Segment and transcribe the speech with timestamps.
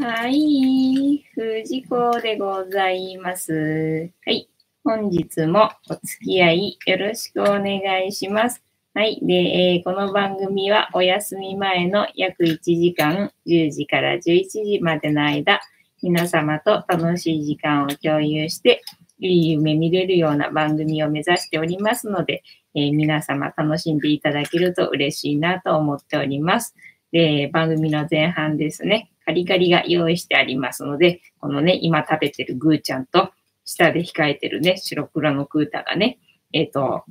[0.00, 4.10] はい、藤子でございます。
[4.26, 4.50] はい、
[4.82, 8.60] 本日もお付き合いよろしくお願いします。
[8.92, 9.20] はい。
[9.22, 14.20] で、えー、この番組はお休み前の約1時間、10時から11
[14.64, 15.60] 時までの間、
[16.02, 18.82] 皆様と楽しい時間を共有して、
[19.20, 22.42] いい夢見れるような番組を目指しておりますので、
[22.74, 26.74] えー、皆様楽しんでいただけると嬉しいなと思っております。
[27.12, 33.30] で、番組の前半ですね、カリカリが用意してありますので、このね、今食べてるグーちゃんと、
[33.64, 36.18] 下で控えてるね、白黒のクータがね、
[36.52, 37.04] えっ、ー、と、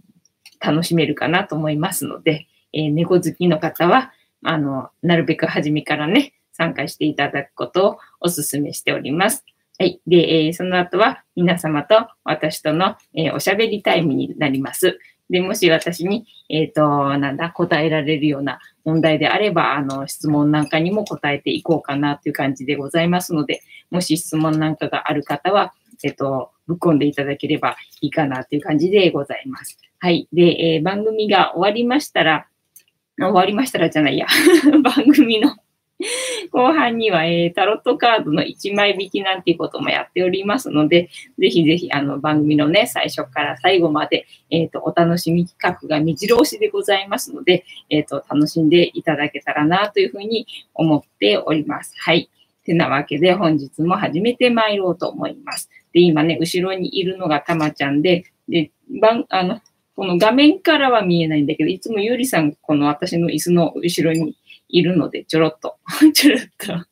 [0.59, 4.11] 楽しめるかなと思いますので、えー、猫好きの方は、
[4.43, 9.43] あの、なるべく初めからね、参加していただくことをお勧めしております。
[9.79, 10.01] はい。
[10.05, 14.99] で、えー、その後は皆様と私との、えー、おしゃべりタイムになります。
[15.29, 23.61] で、もし私に、えっ、ー、と、なんだ、答えられるような問題であれば、あの、質問なんかにも答えていこうかなという感じでございますので、
[23.91, 29.77] もし質問なんかがある方は、えっ、と、ぶっ込んでいただければいいかなという感じでございます。
[29.99, 30.27] はい。
[30.33, 30.43] で、
[30.75, 32.47] えー、番組が終わりましたら、
[33.17, 34.27] 終わりましたらじゃないや。
[34.83, 35.55] 番組の
[36.51, 51.93] 後半には、えー、タロットカードの1枚引きなんていうこともやっておりますので、ぜひぜひあの番組のね、最初から最後まで、え、ー、と、お楽しみ企画が目白押しでございますので、え、ー、と、楽しんでいただけたらなというふうに思っております。
[51.97, 52.29] はい。
[52.63, 55.69] てなわけで本日も始めて参ろうと思います。
[55.93, 59.59] で、今ね、後ろにいるのがたまちゃんで、で、番、あの、
[59.95, 64.35] この画面からは見えないんだけど、いつもゆりさん、この私の椅子の後ろに
[64.69, 65.77] いるので、ちょろっと、
[66.13, 66.87] ちょろっと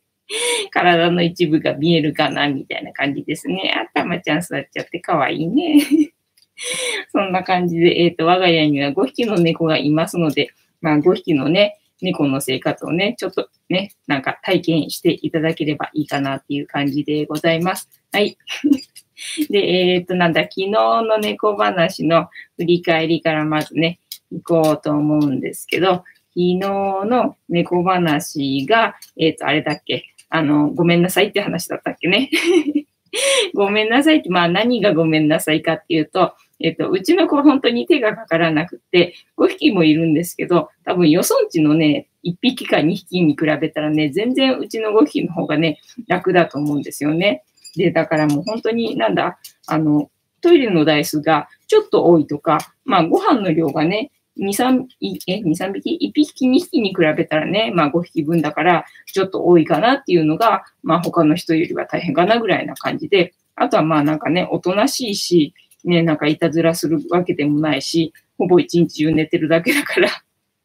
[0.71, 3.73] 体の一部が見えるかな、みたいな感じですね。
[3.75, 5.83] あ、たまちゃん座っちゃってかわいいね。
[7.11, 17.89] そんな感じで、えっ、ー、と、我が家には5匹の猫がいますので、まあ5匹のね、猫の生活をね、ちょっとね、なんか体験していただければいいかなっていう感じでございます。
[18.11, 18.37] はい。
[19.49, 23.99] で、えっ、と、なんだ、昨日の猫話の振り返りからまずね、
[24.31, 26.03] 行こうと思うんですけど、昨
[26.33, 32.29] 日の猫話が、えっ、と、あれだっけ、あの、ごめんなさいって話だったっけね。
[33.53, 36.33] ごめんなさいって、まあ何がごめんなさいかっていうと、
[36.63, 47.43] えっ、と、うちの子本当に手がかからなくて、5匹もいるんですけど、多分よそんちのね、1匹か2匹に比べたらね、全然うちの5匹の方がね、楽だと思うんですよね。
[47.75, 50.09] で、だからもう本当になんだ、あの、
[50.41, 54.85] トイレの台数がちょっと多いとか、まあご飯の量がね、2、3、
[55.27, 65.53] え、2、3匹 ?1 匹、2匹に比べたらね、まあ5匹分だから、ちょっと多いかなっていうのが、まあ他の人よりは大変かなぐらいな感じで、あとはまあなんかね、おとなしいし、
[65.85, 70.09] ね、なんかいたずらするわけでもないし、ほぼ一日中寝てるだけだから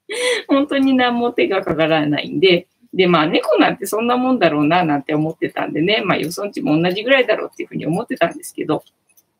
[0.48, 8.84] 本当に何も手がかからないんで、で、まあ、猫なんてそんなもんだろうな、なんて思ってたんでね、まあ、よそんちも同じぐらいだろうっていうふうに思ってたんですけど、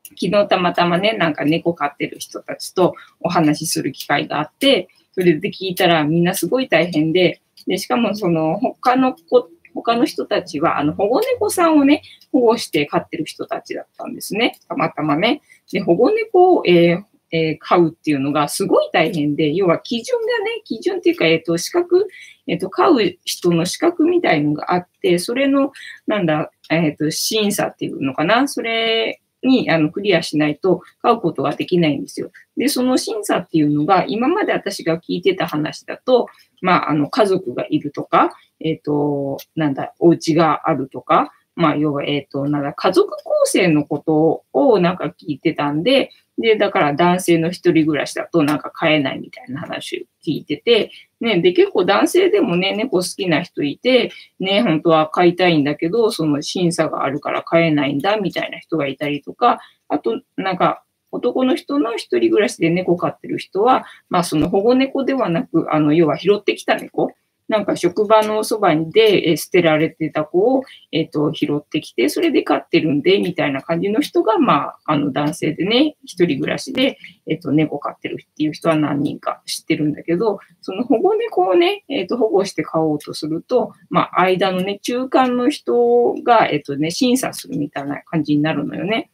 [0.03, 9.49] 昨日たまたまね、なんか猫飼ってる人たちとお話しする機会があって、それで聞いたらみんなすごい大変で、で、しかもその他の子、
[9.83, 14.59] 他の人たちは、あの、保護猫さんをね、保護して飼ってる人たちだったんですね。
[14.69, 15.43] たまたまね。
[15.71, 22.07] で、保護猫を、えー、えー、飼うっていうのがすごい大変で、要は基準がね、基準っていうか、えっ、ー、と、資格、
[22.47, 25.73] えっ、ー、と、飼う人の資格みたいのがあって、それの、
[26.07, 32.31] なんだ、えっ、と、審査っていうのかな、それにあのクリアしないと飼うことができないんですよ。
[32.57, 36.29] で、その審査っていうのが、今まで私が聞いてた話だと、
[36.61, 50.91] まあ、あの、家族がいるとか、えっ、と、なんだ、お家があるとか、まあ、要は、えっ、と、なんだ、家族構成のことをなんか聞いてたんで、で、だから男性の一人暮らしだとなんか飼えないみたいな話を聞いてて、
[51.21, 60.83] ね、で、結構男性でもね、猫好きな人いて、ね、本当は飼いたいんだけど、その審査があるから飼えないんだみたいな人がいたりとか、あと、なんか、
[61.13, 67.13] 男の人の一人暮らしで猫飼ってる人は、まあその保護猫ではなく、あの、要は拾ってきた猫
[67.49, 76.99] なんか職場のそばで、え捨てられてた子を、えっ、ー、と、拾ってきて、それで飼ってるんで、みたいな感じの人が、まあ、あの男性でね、一人暮らしで、
[77.29, 89.11] えっ、ー、と、猫飼ってるっていう人は何人か知ってるんだけど、その保護猫をね、えっ、ー、と、保護して飼おうとすると、まあ、間のね、中間の人が、えっ、とね、審査するみたいな感じになるのよね。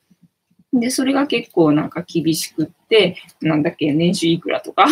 [0.73, 4.87] で、それが結構なんか厳しくって、なんだっけ、年収いくらとか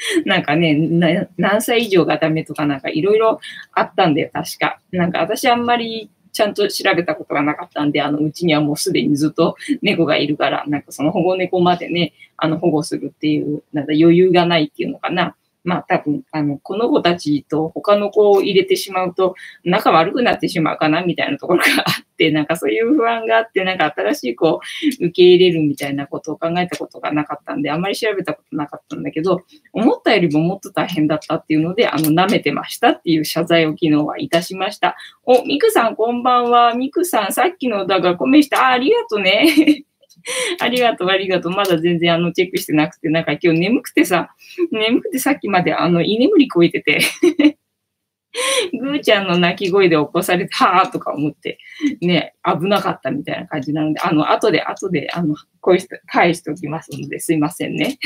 [0.24, 3.40] なんかね、何歳以上がダメとかなんかいろいろ
[3.72, 4.78] あったんだよ、確か。
[4.92, 15.34] なんか私あんまりちゃんと調べたことがなかったんで、あの、うちにはもうすでにずっと猫がいるから、なんかその保護猫までね、あの、保護するっていう、なんか余裕がないっていうのかな。
[15.64, 19.34] まあ多分、あの、この子たちと他の子を入れてしまうと
[19.64, 24.60] 仲悪くなってしまうかなみたいなところがあって、 なんかそういう不安があって、なんか新しい子を
[25.00, 29.40] 受け入れるみたいなことを考えたことがなかったんで、あんまり調べたことなかったんだけど、
[29.72, 34.96] 思ったよりももっと大変だったっていうので、あの、舐めてましたっていう謝罪を昨日はいたしました。
[35.24, 36.74] お、ミクさんこんばんは。
[36.74, 38.68] ミクさん、さっきのだがコメした。
[38.68, 39.84] あ、ありがとうね。
[40.60, 41.52] ありがとう、ありがとう。
[41.52, 44.34] まだ全然あのチェックしてなくて、なんか今日眠くてさ、
[44.70, 47.00] 眠くてさっきまであの居眠りこいてて
[48.78, 51.58] ぐーちゃんの泣き声で起こされて、はぁとか思って、
[52.00, 57.98] ね、危なかったみたいな感じなので、あの、後で、後で、あの、声して、返しておきますので、すいませんね。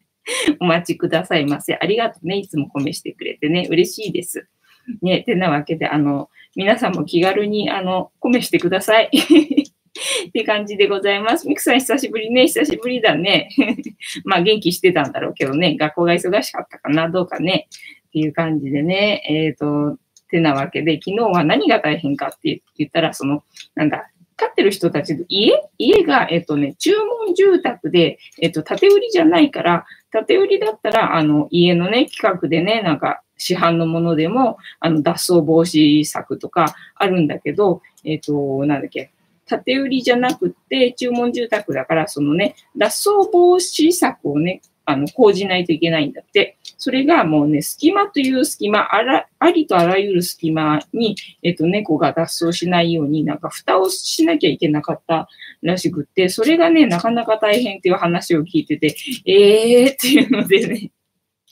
[0.60, 1.74] お待ちくださいませ。
[1.80, 2.36] ありがとうね。
[2.36, 3.66] いつもコメしてくれてね。
[3.70, 4.48] 嬉しいです。
[5.02, 9.10] ね、てなわけで、あの、皆さんも気軽に、あの、コメしてください。
[10.28, 11.48] って感じでございます。
[11.48, 12.46] ミクさん久しぶりね。
[12.46, 13.50] 久しぶりだね。
[14.24, 15.76] まあ元気してたんだろうけどね。
[15.76, 17.08] 学校が忙しかったかな。
[17.08, 17.68] どうかね。
[18.08, 19.22] っていう感じでね。
[19.28, 19.98] えっ、ー、と、
[20.28, 23.42] てなわけで、昨日は何が大変かって言ったら、その、
[23.74, 25.52] なんだ、飼ってる人たちの家？
[25.78, 29.84] 家が、えっ、とね、注文住宅で、えっ、と、建売りじゃないから、
[30.26, 39.10] 建売りだったら、あの、家のね、企画でね、なんか、市販のものでも、あの、脱走防止策とかあるんだけど、えっ、と、なんだっけ、
[39.48, 46.56] 建売りじゃなくて、注文住宅だから、そのね、脱走防止策をね、あの、講じないといけないんだって。
[46.78, 55.28] それがもうね、隙間という隙間、あら、ありとあらゆる隙間に、えっと、猫が脱走しないように、なんか蓋をしなきゃいけなかった
[55.62, 58.96] らしくって、それがね、なかなか大変っていう話を聞いてて、
[59.26, 60.90] えーっていうのでね、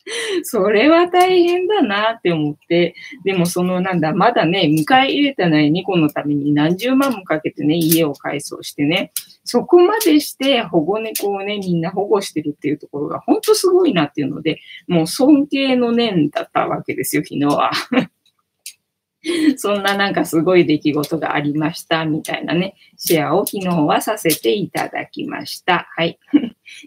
[0.44, 2.94] それは大変だなって思って、
[3.25, 9.12] でもそのなんだ、まだね、迎え入れたない猫のために何十万もかけてね、家を改装してね、
[9.44, 17.73] そこまでして保護猫をね、みんな保護してるっていうところが本当すごいなっていうので、もう尊敬の念だったわけですよ、昨日は。
[19.56, 25.88] そんななんかすごい出来事がありました、みたいなね、シェアを昨日はさせていただきました。
[25.97, 26.20] はい。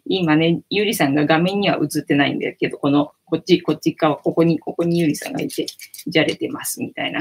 [0.05, 5.65] 今ね、ゆりさんが画面には映ってないんだけど、この、こっち、こっち側、ここに、ここにゆりさんがいて、
[6.07, 7.19] じゃれてます、みたいな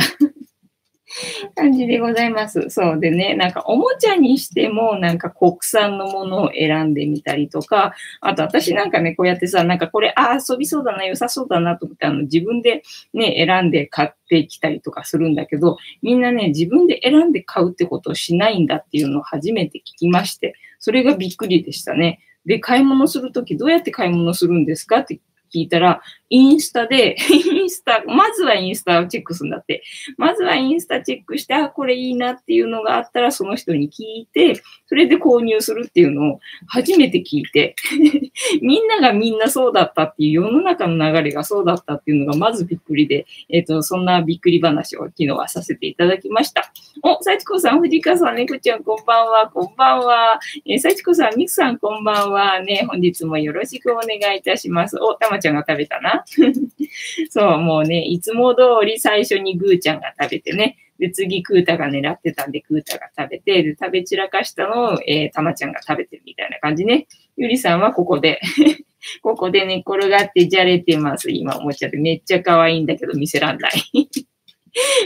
[1.55, 2.69] 感じでございます。
[2.69, 12.83] そうでね、なんかおもちゃにしてもなんか国産のものを選んでみたりとか、あと私なんかね、こうやってさ、なんかこれ、ああ、遊びそうだな、良さそうだなと思って、あの自分で
[13.15, 22.21] ね、選んで買ってきたりとかするんだけど、みんなね、自分で選んで買うってことをしないんだっていうのを初めて聞きまして、それがびっくりでしたね。
[22.49, 25.21] で、買い物するときどうやって買い物するんですかって
[25.55, 26.01] 聞いたら、
[26.31, 29.83] インスタで、インスタ、まずはインスタをチェックするんだって。
[30.17, 37.75] まずはインスタチェックして、あ、これいいなっていうのがあったら、その人に聞いて、それで購入するっていうのを初めて聞いて、
[38.61, 46.73] みんながみんなそうだったっていう世の中の流れがそうだったっていうのがまずびっくりで、えっ、ー、と、そんなびっくり話を昨日はさせていただきました。
[47.03, 50.41] お、幸子さん、藤川さん、猫ちゃん、こんばんは、こんばんは。
[50.67, 52.61] えー、幸子さん、みくさん、こんばんは。
[52.61, 54.97] ね、本日もよろしくお願いいたします。
[54.99, 56.18] お、たまちゃんが食べたな。
[57.31, 67.07] そう、もうね、いつも通り最初にぐーちゃんが食べてね、で、次、クータが狙ってたんで、クータが食べて、で、食べ散らかしたのを、えー、たまちゃんが食べてるみたいな感じね。
[67.37, 68.41] ゆりさんはここで
[69.23, 71.31] ここで寝転がってじゃれてます。
[71.31, 73.73] 今おもちゃでめっちゃ可愛いんだけど見せらんない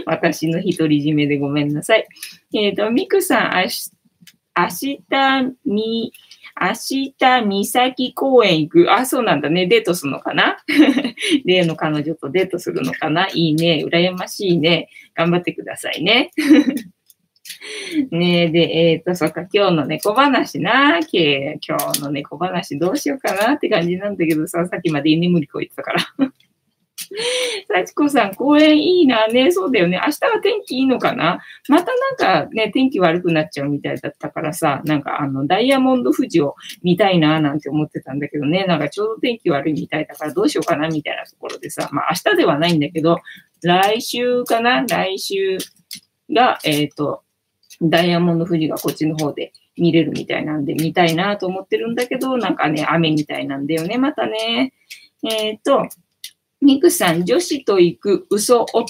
[0.06, 2.06] 私の独り占めでごめんなさい。
[2.54, 4.98] えっ、ー、と、ミクさん、明日、
[5.66, 6.12] み、
[6.60, 7.14] 明日、
[7.46, 8.92] 三崎公園行く。
[8.92, 9.66] あ、そうなんだね。
[9.66, 10.58] デートするのかな？
[11.44, 13.28] 例の彼女とデートするのかな？
[13.28, 13.84] いいね。
[13.86, 14.88] 羨ましいね。
[15.14, 16.30] 頑張ってくださいね。
[18.10, 26.32] ねえ、で、えっ、ー、と、そっか、今日の猫話な、今日の猫話どうしようかなって感じなんだけどさ、さっきまで居眠りこいてたから
[27.68, 29.26] 幸子さん、公園いいな。
[29.28, 30.00] ね、そうだよね。
[30.04, 31.40] 明日は天気いいのかな？
[31.68, 43.18] またなんかね、天気悪くなっちゃうみたいだったからさ、なんかあの、ダイヤモンド富士を見たいな、なんて思ってたんだけどね、なんかちょうど天気悪いみたいだからどうしようかな、みたいなところでさ、まあ明日ではないんだけど、
[43.62, 44.84] 来週かな？
[44.86, 45.58] 来週
[46.30, 47.22] が、えっ、ー、と、
[47.80, 54.72] ダイヤモンド富士がこっちの方で見れるみたいなんで、見たいなと思ってるんだけど、なんかね、雨みたいなんだよね、またね。
[55.24, 55.88] えっ、ー、と、
[56.62, 58.86] ミクさん、女子と行く嘘お、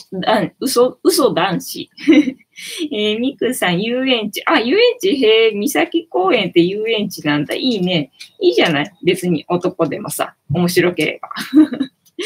[0.60, 1.90] 嘘、嘘男子。
[2.92, 4.42] えー、ミクさん、遊園地。
[4.44, 7.54] あ、遊園地、へえ、三崎公園って遊園地なんだ。
[7.54, 8.12] いいね。
[8.40, 11.30] いいじゃない別に男でもさ、面白ければ。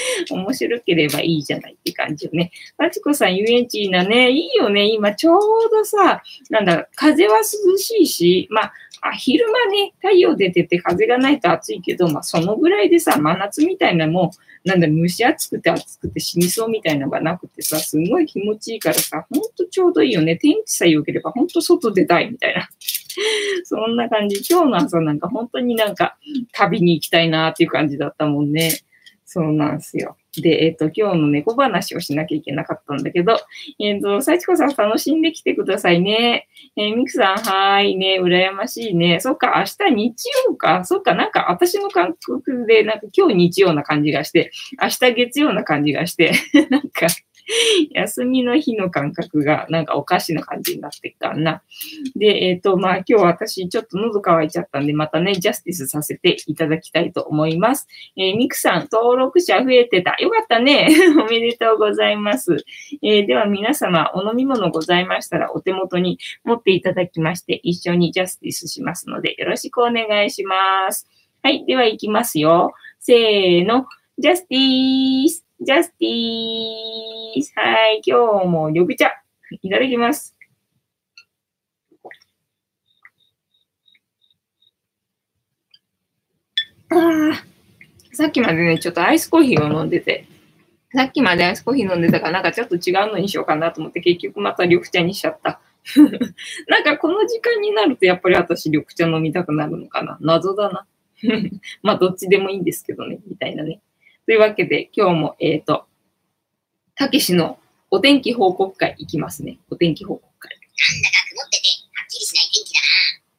[0.31, 2.51] 面白ければいいじゃないって感じよね。
[2.79, 4.31] あちこさん遊園地いいなね。
[4.31, 4.87] いいよね。
[4.87, 8.63] 今ちょうどさ、なんだ、風は涼しいし、ま
[9.03, 14.33] あ、昼間ね、太陽出てて風がないと暑いけど、まあそのぐらいでさ、真夏みたいなも
[14.65, 20.37] う、なんだ、蒸し暑くて暑くて死にそうみたいなのがなくてさ、すごい気持ちいいからさ、ほんとちょうどいいよね。
[20.37, 22.69] 天気さえ良ければほんと外出たいみたいな。
[23.65, 24.43] そんな感じ。
[24.49, 26.17] 今日の朝なんか本当になんか
[26.53, 28.81] 旅に行きたいなっていう感じだったもんね。
[29.29, 30.17] そうなんですよ。
[30.41, 33.41] で、えっ、ー、と、今日の猫話をしなきゃいけなかったんだけど、
[33.81, 36.47] えっ、ー、と、幸子さん楽しんできてくださいね。
[36.77, 39.19] えー、ミクさん、はーいね、羨ましいね。
[39.19, 40.85] そっか、明日日曜か。
[40.85, 46.33] そっか、なんか私の感覚で、なんか今日日曜な感じがして、明日月曜な感じがして、
[46.71, 47.09] なんか、
[47.91, 51.63] 休みの日の感覚がなんかおかしな感じになってきたな。
[52.17, 57.89] で、えっ、ー、と、まあ今日私ちょっと喉乾いちゃったんで、またね、ジャスティスさせていただきたいと思います。
[58.17, 60.17] えー、ミクさん、登録者増えてた。
[60.19, 60.89] よかったね。
[61.23, 62.65] おめでとうございます。
[63.03, 71.07] えー、では皆様、お飲み物ございましたらお手元に持っていただきまして、一緒にジャスティスしますので、よろしくお願いします。
[71.43, 72.75] はい、では行きますよ。
[72.99, 73.87] せーの。
[74.19, 77.53] ジャスティスジャスティース。
[77.57, 79.11] はい、今日も緑茶。
[79.63, 80.37] いただきます。
[86.91, 87.45] ああ、
[88.13, 90.27] さっきまでね、ちょっとアイスコーヒーを飲んでて、
[90.95, 95.61] さっきまでアイスコーヒー飲んでたから、なんかちょっと違うのにしようかなと思って、結局また緑茶にしちゃった。
[96.69, 100.19] なんかこの時間になると、やっぱり私緑茶飲みたくなるのかな。
[100.21, 100.87] 謎だな。
[101.83, 103.81] まあ、どっちでもいいんですけどね、みたいなね。
[104.27, 105.87] というわけで、今日も、えっ、ー、と、
[106.97, 107.61] たけしの
[107.93, 109.59] お天気報告会いきますね。
[109.71, 110.51] お天気報告会。
[110.51, 112.87] なんだか曇ってて、はっきりしない天気だな。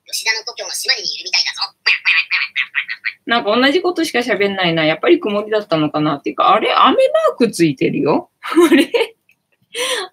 [0.05, 1.75] 吉田の故郷の島にいるみたいだぞ。
[3.27, 4.85] なんか同じことしか喋んないな。
[4.85, 8.31] やっぱり曇りだったのかなっていうか、あれ雨マークついてるよ。
[8.39, 8.89] あれ？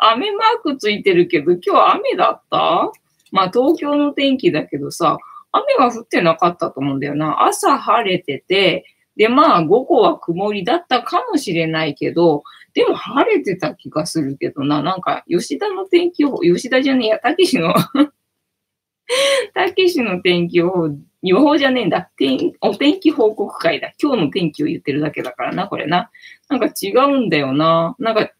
[0.01, 2.91] 雨マークついてるけど、今日雨だった？
[3.31, 5.19] まあ東京の天気だけどさ、
[5.53, 7.45] 雨は降ってなかったと思うんだよな。
[7.45, 8.85] 朝晴れてて、
[9.17, 12.43] で、まあ、午後は曇りだったかもしれないけど、
[12.75, 17.73] でも晴れてた気がするけどな、なんか、吉田の天気予報、吉田じゃねえや、たけしの
[19.55, 20.89] たけしの天気予報、
[21.23, 22.11] 予報じゃねえんだ。
[22.17, 23.93] 天お天気報告会だ。
[24.03, 26.11] 今日の天気を言ってるだけだからな、これな。
[26.49, 27.95] なんか違うんだよな。
[27.99, 28.31] なんか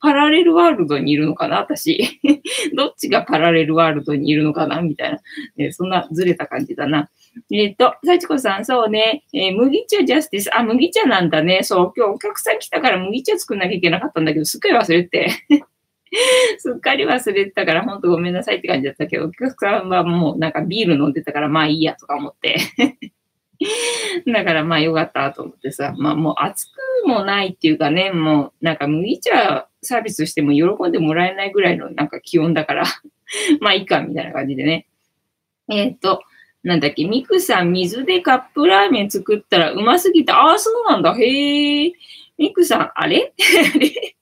[0.00, 2.20] パラレルワールドにいるのかな私。
[2.76, 5.18] どっちがパラレルワールドにいるのかなみたいな、
[5.56, 5.72] ね。
[5.72, 7.08] そんなずれた感じだな。
[7.52, 10.56] えっ、ー、と、幸子さん、そうね、えー、麦茶ジャスティス。
[10.56, 11.62] あ、麦茶なんだね。
[11.62, 15.30] そう、今日お客さん来たから麦茶作んなきゃいけなかったんだけど、すっかり忘れて。
[16.58, 22.56] すっかり忘れてたから、ほんとごめんなさいって感じだったけど、お客さんはもうなんかビール飲んでたから、まあいいやとか思って。
[24.26, 32.84] だからまあよかったと思ってさ、まあもう熱くもないっていうかね、もうなんか麦茶サービスしても喜んでもらえないぐらいのなんか気温だから
[33.60, 34.86] まあいいかみたいな感じでね。
[35.70, 36.22] えっ、と、
[36.64, 40.40] なんだっけ、ミクさん水でカップラーメン作ったらうますぎた。
[40.40, 41.14] ああ、そうなんだ。
[41.14, 41.92] へえ。
[42.38, 43.32] ミクさん、あれ？
[43.74, 44.16] あ れ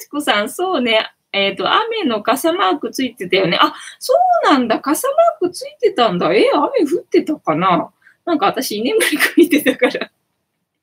[0.00, 1.10] 幸子さん、そうね。
[1.32, 3.58] えっ、ー、と、雨の傘マークついてたよね。
[3.60, 4.14] あ、そ
[4.46, 4.78] うなんだ。
[4.80, 6.32] 傘マークついてたんだ。
[6.32, 7.90] えー、雨降ってたかな？
[8.24, 10.10] なんか私、居眠りかいてたから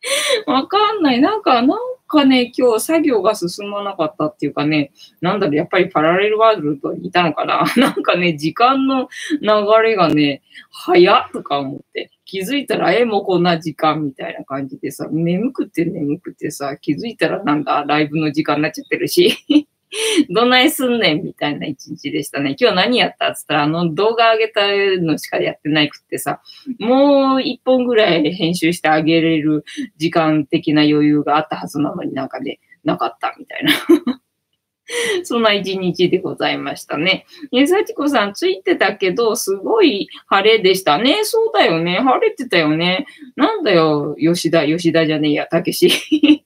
[0.48, 1.22] わかんない。
[1.22, 4.92] なんか、なんかね、今日作業が進まなかったっていうかね、
[5.22, 9.10] なんだろう、やっぱりパラレルワールドにいたのかな なんかね、時間の
[9.42, 9.48] 流
[9.84, 10.42] れがね、
[10.72, 12.12] 早っとか思って。
[12.26, 19.68] 気づいたら、え、もうこんな時間みたいな感じでさ、眠くて眠くてさ、気づいたらなんだライブの時間になっちゃってるし
[20.30, 22.56] どないすんねんみたいな一日でしたね。
[22.60, 24.62] 今日何やったっつったら、あの動画上げた
[25.02, 26.42] のしかやってないくってさ、
[26.80, 29.66] もう一本ぐらい編集してあげれる
[29.98, 34.22] 時間的な余裕があったはずなのになんかね、なかったみたいな。
[35.24, 37.26] そんな一日でございましたね。
[37.54, 41.20] え、幸子さんついてたけど、すごい晴れでしたね。
[41.24, 42.00] そうだよね。
[42.00, 43.06] 晴れてたよね。
[43.36, 46.44] なんだよ、吉田、吉田じゃねえや、たけし。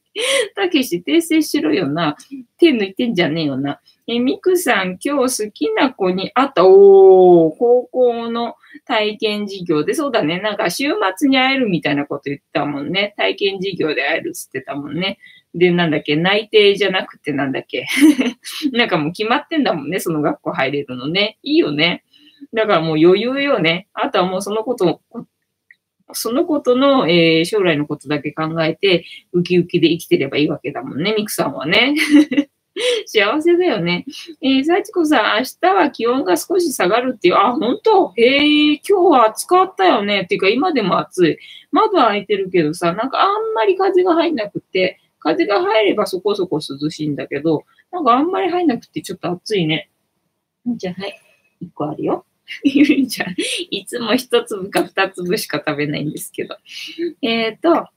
[0.56, 2.16] たけし、訂正しろよな。
[2.58, 3.80] 手抜いてんじゃねえよな。
[4.08, 6.66] え、みくさん、今日好きな子に会った。
[6.66, 8.56] おー、高校の
[8.86, 10.40] 体験授業で、そうだね。
[10.40, 13.14] なんか週末に会えるみたいなこと言ったもんね。
[13.18, 15.20] 体験授業で会えるっつってたもんね。
[15.56, 17.86] で、なんだっけ、内定じゃなくてなんだっけ？
[18.74, 21.38] なんかもう決まってんだもんね、その学校入れるのね。
[21.44, 22.04] いいよね。
[22.54, 23.88] だからもう余裕よね。
[23.94, 25.02] あとはもうそのこと、
[26.12, 31.96] そのことの、えー、将来のことだけ考えて、ウキウキで生きてればいいわけだもんね、ミクさんはね。
[33.06, 34.06] 幸せだよね。
[34.42, 37.36] えー、幸子さん、明日は気温が少し下がるっていう。
[37.36, 38.14] あ、本当？
[38.18, 40.22] へえ、今日は暑かったよね。
[40.22, 41.38] っていうか、今でも暑い。
[41.72, 49.90] 窓開いてるけどさ、なんかあんまり風が入んなくて、風が入ればそこそこ涼しいんだけど、なんかあんまり入んなくてちょっと暑いね。
[50.66, 51.22] じゃあ、はい。
[51.62, 52.26] 一個あるよ。
[52.64, 53.36] ゆりちゃん、
[53.72, 56.58] いつも一粒か二粒しか食べないんですけど。
[57.22, 57.88] えっ、ー、と、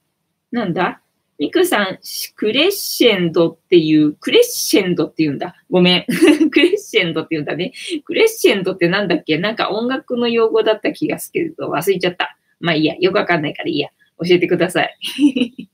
[0.52, 1.02] なんだ？
[1.38, 1.98] ミクさん、
[2.34, 5.54] クレッシェンドっていう、クレッシェンドって言うんだ。
[5.68, 6.06] ごめん。
[6.50, 7.72] クレッシェンドって言うんだね。
[8.04, 9.36] クレッシェンドってなんだっけ？
[9.36, 12.38] なんか音楽の用語だった気がするけど、忘れちゃった。
[12.58, 12.94] まあいいや。
[12.96, 13.90] よくわかんないからいいや。
[14.26, 15.68] 教えてください。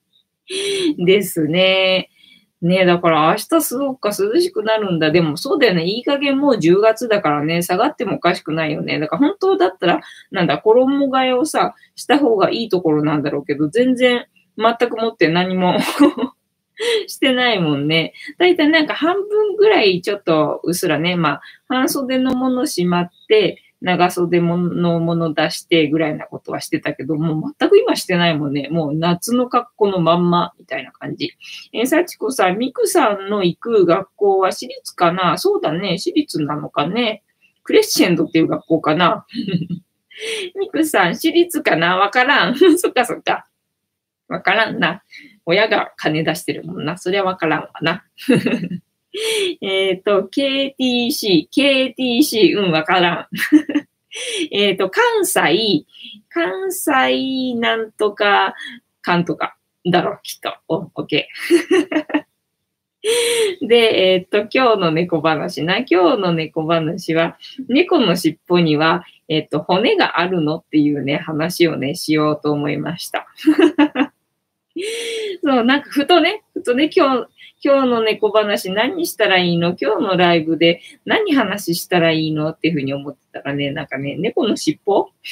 [0.99, 2.11] ですね。
[2.63, 5.11] ねえだから明日すごく涼しくなるんだ。
[5.11, 5.85] でもそうだよね。
[5.85, 9.01] いい加減もう10月だからね、下がってもおかしくないよね。
[9.01, 10.01] だから本当だったら、
[10.31, 14.27] なんだ、衣替えをさ、した方がいいところなんだろうけど、全然、
[14.57, 15.77] 全くもって何も
[17.09, 18.15] してないもんね。
[18.39, 28.69] だいたいなんか半分ぐらいちょっとうっすらね、まあ、半袖のものしまって、長袖のもの出してぐらいなことはしてたけど、もう全く今してないもんね。
[28.71, 31.33] もう夏の格好のまんまみたいな感じ。
[31.73, 35.37] えー、幸子さん、ミクさんの行く学校は私立かな？
[35.37, 35.99] そうだね。
[35.99, 37.25] 私立なのかね。
[37.65, 39.27] クレッシェンドっていう学校かな？
[40.59, 41.97] ミクさん、私立かな？
[41.97, 42.57] わからん。
[42.79, 43.47] そっかそっか。
[44.29, 45.03] わからんな。
[45.45, 46.97] 親が金出してるもんな。
[46.99, 48.05] そりゃわからんわな。
[49.61, 53.27] えっと、KTC、KTC、うん、わからん。
[54.51, 55.85] えっと、関西、
[56.29, 58.55] 関西なんとか、
[59.03, 60.55] 関とか、だろ、きっと。
[60.69, 62.25] お、オッケー。
[63.67, 65.79] で、えっ、と、今日の猫話な。
[65.79, 67.37] 今日の猫話は、
[67.69, 73.27] 猫の尻尾には、えっ、と、骨があるのっていうね、話をね、しようと思いました。
[75.45, 77.29] そう、なんかふとね、ふとね、今日、
[77.65, 79.77] 今日の猫話何したらいいの？
[79.81, 85.11] 今日のライブで何話したらいいのっていうふうに思ってたらね、なんかね、猫の尻尾？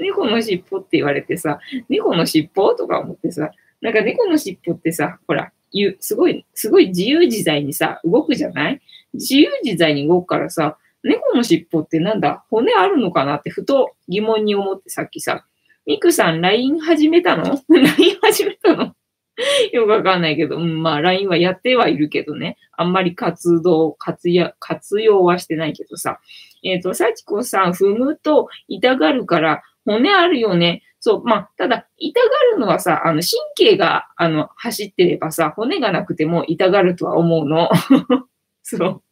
[0.00, 2.74] 猫の尻尾って言われてさ、猫の尻尾？
[2.76, 3.50] とか思ってさ、
[3.80, 5.52] なんか猫の尻尾ってさ、ほら、
[6.00, 8.80] すごい、すごい自由自在にさ、動くじゃない？
[9.12, 12.44] 自由自在に動くからさ、猫の尻尾ってなんだ？
[12.48, 15.44] 骨あるのかなってふと疑問に思ってさっきさ、
[15.88, 18.94] ミクさん LINE 始めたの ?LINE 始めたの？
[19.72, 26.20] よくわかんないけど、うん、まあ LINE はやってはいるけどね、あんまり活動、活や活用はしてないけどさ。
[26.64, 30.82] えっ、ー、と、幸子さん、踏むと痛がるから骨あるよね。
[31.00, 37.70] そう、まあ、ただ、痛がるのはさ、あの、神経が、あの、走ってればさ、骨がなくても痛がるとは思うの。
[38.64, 39.02] そ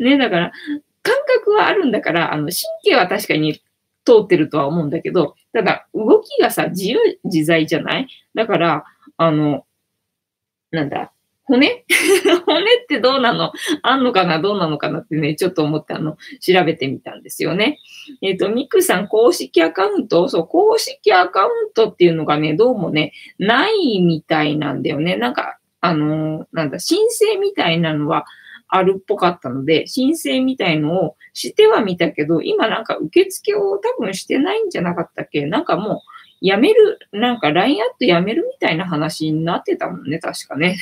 [0.00, 0.02] う。
[0.02, 0.52] ね、だから、
[1.02, 2.52] 感覚はあるんだから、あの、神
[2.90, 3.62] 経は確かに
[4.04, 8.06] 通ってるとは思うんだけど、ただ、動きがさ、自由自在じゃない？
[8.34, 8.84] だから、
[9.16, 9.64] あの、
[10.70, 11.12] なんだ、
[11.44, 11.84] 骨？
[12.46, 13.52] 骨ってどうなの？
[13.82, 14.40] あんのかな？
[14.40, 17.78] どうなのかなってね、ちょっと思ってあの、調べてみたんですよね。
[18.22, 20.28] えっ、ー、と、ミクさん公式アカウント？
[20.28, 25.16] そう、公式アカウントっていうのがね、どうもね、ないみたいなんだよね。
[25.16, 28.24] なんか、あのー、なんだ、申請みたいなのは
[28.74, 35.44] あるっぽかったので、申請みたいのをしてはみたけど、今なんか受付を多分してないんじゃなかったっけ？
[35.44, 35.98] なんかもう、
[36.40, 40.78] やめる、なんか LINE アットやめるみたいな話になってたもんね、確かね。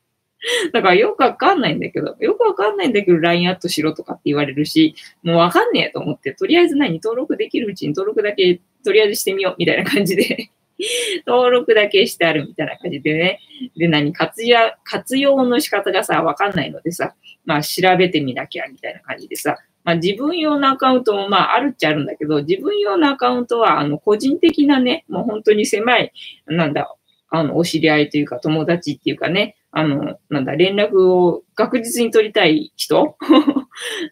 [0.72, 7.00] だからよくわかんないんだけど、よくわかんないんだけど LINE アットしろとかって言われるし、もうわかんねえと思って、とりあえず何？
[7.02, 10.50] 登録できるうちに登録だけとりあえずしてみようみたいな感じで。
[11.26, 13.40] 登録だけしてあるみたいな感じでね。
[13.76, 17.14] で、何活用、活用の仕方がさ、わかんないのでさ、
[17.44, 26.12] まあ調べてみなきゃみたいな感じでさ、まあ、自分用のアカウントもまああるっちゃあるんだけど、自分用のアカウントはあの個人的なね、もう本当に狭い、
[26.46, 26.94] なんだ、
[27.30, 33.16] あの、お知り合いというか友達っていうかね、あの、なんだ、連絡を確実に取りたい人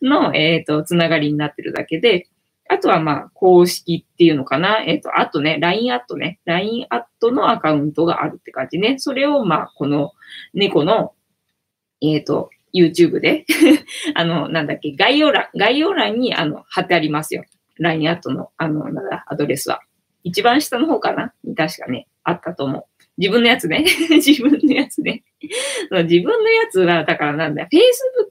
[0.03, 2.29] の、 えっ、ー、と、つながりになってるだけで、
[2.69, 4.83] あとはまあ、公式っていうのかな。
[4.83, 6.41] えっ、ー、と、あとね、LINE アットね。
[6.47, 8.97] LINE アットのアカウントがあるって感じね。
[8.99, 10.13] それをまあ、この
[10.53, 11.15] 猫の、
[12.01, 13.47] えっ、ー、と、YouTube で
[14.15, 17.45] あの、なんだっけ、概要欄、概要欄に、あの、貼ってありますよ。
[17.79, 19.81] LINE アットの、あの、なんだ、アドレスは。
[20.25, 21.33] 一番下の方かな？
[21.57, 22.85] 確かね、あったと思う。
[23.17, 23.85] 自分のやつね。
[24.11, 25.23] 自分のやつね。
[25.91, 27.69] 自分のやつは、だからなんだ、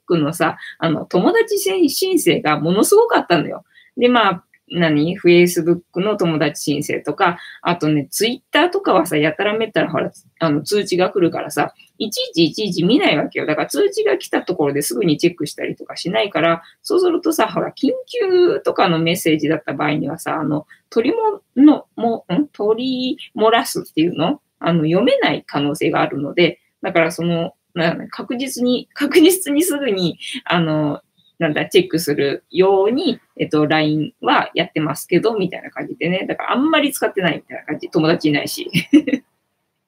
[0.09, 3.63] Facebook のさ、あの、友達申請がものすごかったのよ。
[3.97, 13.45] で、まあ、何 ?Facebook の友達申請とか、あとね、Twitter とかはさ、やたらめったらほら、あの、通知が来るからさ、いちいちいちいち見ないわけよ。
[13.45, 22.47] だから通知が来たところですぐにチェックしたりとかしないから、そうするとさ、ほら、緊急とかのメッセージだった場合にはさ、あの、取りも、の、も、ん？
[22.47, 24.41] 取り漏らすっていうの？
[24.59, 27.53] あの、読めない可能性があるので、だからその、
[28.09, 31.01] 確実に、確実にすぐに、あの、
[31.39, 36.25] なんだ、チェックするように、えっと、LINE はやってますけど、みたいな感じでね。
[36.27, 37.89] だからあんまり使ってないみたいな感じ。
[37.89, 38.69] 友達いないし。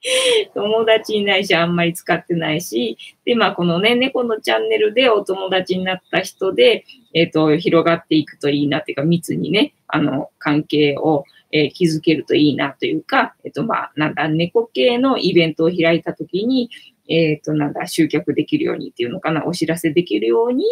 [0.54, 6.84] 友達いないし、あんまり使ってないし、で、まあ、このね、猫のチャンネルでお友達になった人で、
[7.14, 16.68] えっ、と、広がっていくといいなっていうか、密にね、あの、関係を、えー築けるといいなというか、えっ、と、まあ、なんだ、猫系のイベントを開いたときに、
[17.08, 20.64] えっ、と、なんだ、集客できるようにっていうのかな、お知らせできるように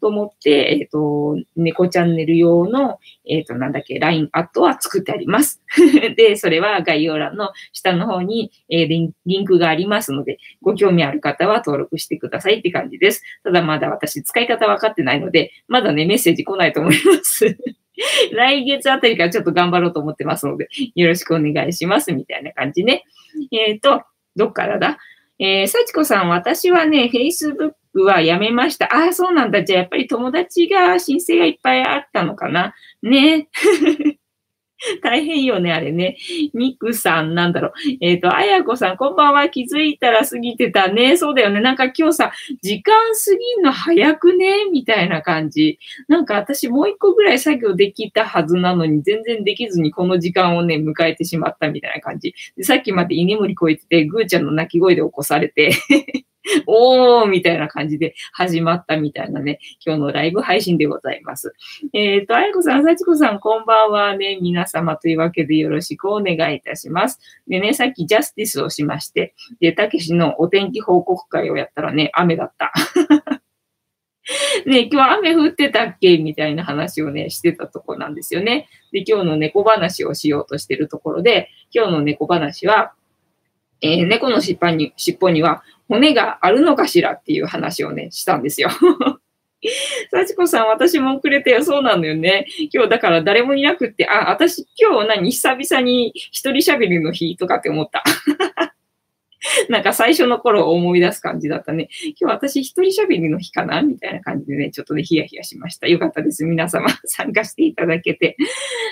[0.00, 5.62] と思って、えっ、と、猫チャンネル用の、えっ、と、なんだっけ、LINE アットは作ってあります。
[6.16, 8.92] で、それは概要欄の下の方に、えー
[9.26, 13.22] リンクがありますので、ご興味ある方は登録してくださいって感じです。
[13.42, 17.56] ただまだ私使い方分かってないので、まだね、メッセージ来ないと思います。
[18.32, 23.04] 来月あたりからちょっと頑張ろうと思ってますので、よろしくお願いします、みたいな感じね。
[23.52, 24.02] えっ、と、
[24.36, 24.98] どっからだ？
[25.44, 28.86] えー、幸子さん、私はね、Facebook はやめました。
[28.94, 29.64] ああ、そうなんだ。
[29.64, 32.74] じゃあ、やっぱり友達が、申請がいっぱいあったのかな。
[33.02, 33.48] ね。
[35.02, 36.16] 大変よね、あれね。
[36.54, 37.72] ミクさん、なんだろう。
[38.00, 39.48] えっ、と、あやこさん、こんばんは。
[39.48, 41.16] 気づいたら過ぎてたね。
[41.16, 41.60] そうだよね。
[41.60, 44.66] なんか今日さ、時間過ぎんの早くね？
[44.72, 45.78] みたいな感じ。
[46.08, 52.34] なんか私もう一個ぐらい作業できたはずなのに、全然できずにこの時間をね、迎えてしまったみたいな感じ。
[52.56, 55.72] でさっきまで居眠りこいてて、ぐーちゃんの泣き声で起こされて、
[56.66, 61.54] おーみたいな感じで始まったみたいなね、今日のライブ配信でございます。
[61.92, 67.20] えっ、と、あやこさん、さちこさん、こんばんはね、皆様というわけでよろしくお願いいたします。
[67.46, 72.72] でね、さっきジャスティスをしまして、で、たけしのお天気報告会をやったらね、雨だった。
[74.66, 76.18] ね、今日雨降ってたっけ？
[76.18, 78.68] みたいな話をね、してたとこなんですよね。
[78.92, 82.92] で、今日の猫話をしようとしてるところで、今日の猫話は、
[83.80, 88.70] えー猫の尻尾に尻尾には骨があるのかしらっていう話をね、したんですよ。
[90.10, 91.62] 幸子さん、私も遅れて。
[91.62, 92.46] そうなのよね。
[92.72, 95.30] 今日だから誰もいなくって、あ、私今日何？
[95.30, 98.02] 久々に一人喋りの日とかって思った。
[99.68, 101.88] なんか最初の頃を思い出す感じだったね。
[102.20, 105.88] 今日私一人喋りの日かなみたいな感じでね、ちょっとね、ヒヤヒヤしました。
[105.88, 106.44] よかったです。
[106.44, 108.36] 皆様参加していただけて。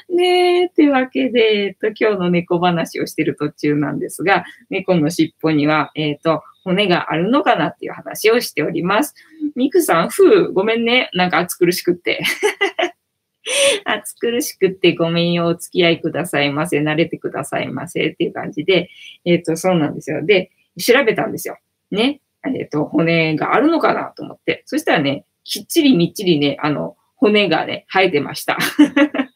[0.09, 9.15] ねえ、ってわけで、えっと、今日の猫話をしてる途中なんですが、猫の尻尾には、えっ、と、骨があるのかなっていう話をしております。
[9.55, 11.11] ミクさん、ふう、ごめんね。
[11.15, 12.21] なんか暑苦しくって。
[13.85, 15.47] 暑苦しくってごめんよ。
[15.47, 16.81] お付き合いくださいませ。
[16.81, 18.09] 慣れてくださいませ。
[18.09, 18.91] っていう感じで、
[19.25, 20.25] えっ、と、そうなんですよ。
[20.25, 21.59] で、調べたんですよ。
[21.91, 22.21] ね。
[22.47, 24.63] えっ、と、骨があるのかなと思って。
[24.67, 28.59] そしたらね、きっちりみっちりね、あの、骨がね、生えてました。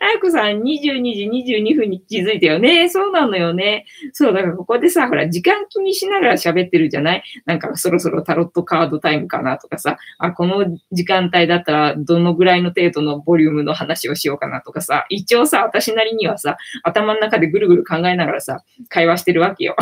[0.00, 1.02] あやこさん、22
[1.42, 2.88] 時22分に気づいたよね。
[2.88, 3.86] そうなのよね。
[4.12, 7.22] そう、だからここでさ、ほら、時間気にしながら喋ってるじゃない？
[7.46, 19.76] なんかそろそろタロットカードタイムかなとかさ、あ、この時間帯だったらどのぐらいの程度のボリュームの話をしようかなとかさ、一応さ、私なりにはさ、頭の中でぐるぐる考えながらさ、会話してるわけよ。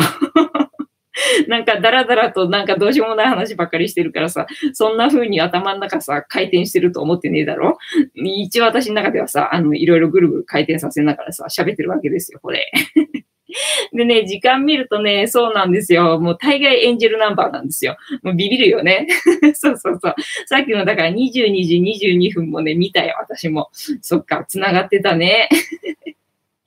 [1.47, 7.77] なんかダラダラとなんかどうしようもない話ばっかりしてるからさ、そんな風に頭の中さ、回転してると思ってねえだろ？
[8.15, 12.71] 一応私の中ではさ、あの、いろいろぐるぐる回転させながらさ、喋ってるわけですよ、これ。
[13.93, 16.19] でね、時間見るとね、そうなんですよ。
[16.19, 17.97] もう大概エンジェルナンバーなんですよ。
[18.23, 19.07] もうビビるよね。
[19.53, 20.15] そうそうそう。
[20.47, 21.75] さっきのだから22時
[22.09, 23.69] 22分もね、見たよ、私も。
[23.73, 25.49] そっか、繋がってたね。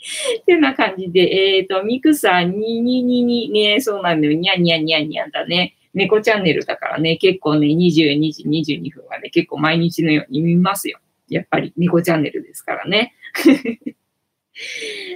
[0.41, 4.35] ってな感じで、えっ、と、ミクさん、222ね、そうなんだよ。
[4.35, 5.77] にゃにゃにゃにゃだね。
[5.95, 10.99] 猫チャンネルだからね、結構ね、22時22分はね、結構毎日のように見ますよ。
[11.29, 13.15] やっぱり猫チャンネルですからね。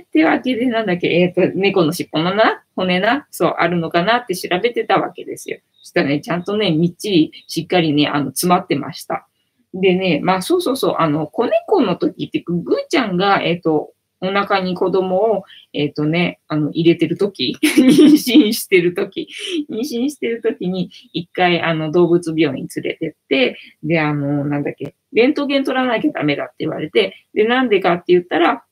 [0.02, 4.16] ってわけで、なんだっけ、えっ、と、猫の尻尾のな、骨な、そう、あるのかな？
[4.18, 5.60] って調べてたわけですよ。
[5.80, 9.26] そしたらね、ちゃんとね、みっちり、しっかりね、あの、詰まってました。
[9.72, 19.28] でね、まあ、そうそうそう、あの、子猫の時って、ぐーちゃんが、えっ、と、お腹に子供を、えっ、とね、あの、入れてる時 妊娠してる時
[19.70, 28.64] 妊娠してる時に、一回、あの、動物病院連れてって、で、あの、なんだっけ、レントゲン取らなきゃダメだって言われて、で、なんでかって言ったら、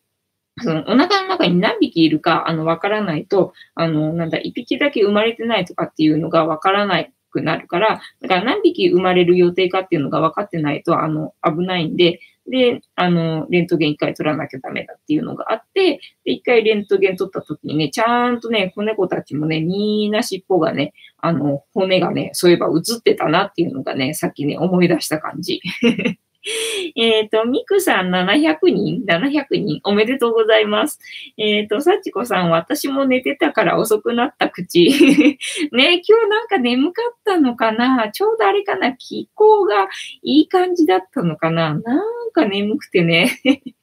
[0.61, 25.61] そのお腹の中に何匹いるか、あの、わからないと、あの、なんだ、一匹だけ生まれてないとかっていうのがわからないくなるから、だから何匹生まれる予定かっていうのが分かってないと、あの、危ないんで、で、あの、レントゲン一回取らなきゃダメだっていうのがあって、で、一回レントゲン取った時にね、ちゃんとね、子猫たちもね、みんな尻尾がね、あの、骨がね、そういえば映ってたなっていうのがね、さっきね、思い出した感じ。
[26.97, 30.99] えっと、ミクさん700人 ?700 人おめでとうございます。
[31.37, 34.89] えっ、と、サチコさん、私も寝てたから遅くなった口。
[35.73, 38.11] ね、今日なんか眠かったのかな？
[38.13, 38.93] ちょうどあれかな？
[38.93, 39.89] 気候が
[40.23, 41.75] いい感じだったのかな？
[41.75, 43.31] なんか眠くてね。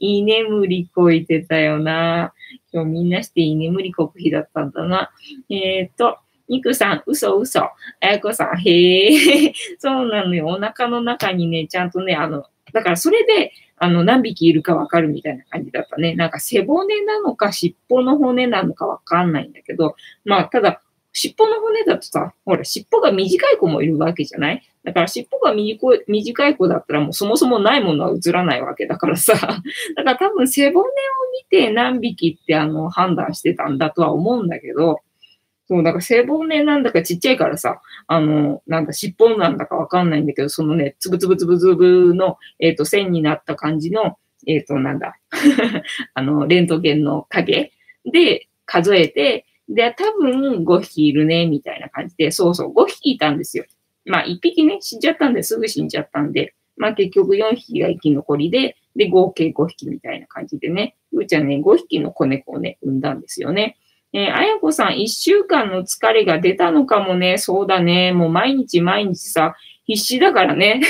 [0.00, 2.34] 居眠りこいてたよな。
[2.72, 5.10] 今日みんなして居眠りこく日だったんだな。
[5.48, 7.60] えっ、ー、と、ニクさん、嘘嘘。
[7.60, 9.52] あやこさん、へえ。
[9.78, 10.46] そうなのよ。
[10.46, 16.14] お腹の中にね、ちゃんとね、あの、だからそれで、あの、何匹いるかわかるみたいな感じだったね。
[16.14, 20.80] なんか背骨なのか尻尾の骨なのかわかんないんだけど、まあ、ただ、
[21.12, 24.62] 尻尾の骨だとさ、ほら、尻尾が短い子もいるわけじゃない？
[24.84, 25.52] だから尻尾が
[26.06, 29.32] 短い子だったらもうそもそもないものは映らないわけだからさ。
[29.96, 30.84] だから多分背骨を
[31.32, 35.00] 見て何匹ってあの判断してたんだとは思うんだけど、
[35.68, 45.16] そう、だから背骨なんだかちっちゃいからさ、あの、なんだ、尻尾なんだかわかんないんだけど、そのね、つぶつぶつぶつぶの、えっ、ー、と、線になった感じの、えっ、ー、と、なんだ、
[46.14, 47.72] あの、レントゲンの影
[48.04, 53.64] で数えて、で、多分5匹いるね、みたいな感じで、そうそう、5匹いたんですよ。
[54.04, 63.76] まあ、1匹ね、死んじゃったんですぐ死んじゃったんで、まあ結局4匹が生き残りで、で、合計5匹みたいな感じでね、うーちゃんね、5匹の子猫をね、産んだんですよね。
[64.16, 67.36] えー、あやこさん、一週間の疲れが出たのかもね。
[67.36, 68.12] そうだね。
[68.12, 70.80] もう毎日毎日さ、必死だからね。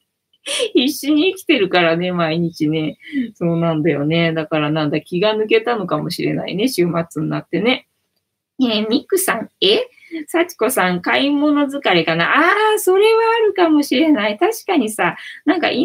[0.72, 2.96] 必死に生きてるからね、毎日ね。
[3.34, 4.32] そうなんだよね。
[4.32, 7.86] だからなんだ、気が抜けたのかもしれないね、週末になってね。
[8.58, 9.86] えー、ミクさん、え？
[10.28, 12.34] 幸子さん、買い物疲れかな？
[12.34, 14.38] ああ、それはあるかもしれない。
[14.38, 15.76] 確かにさ、なんか田舎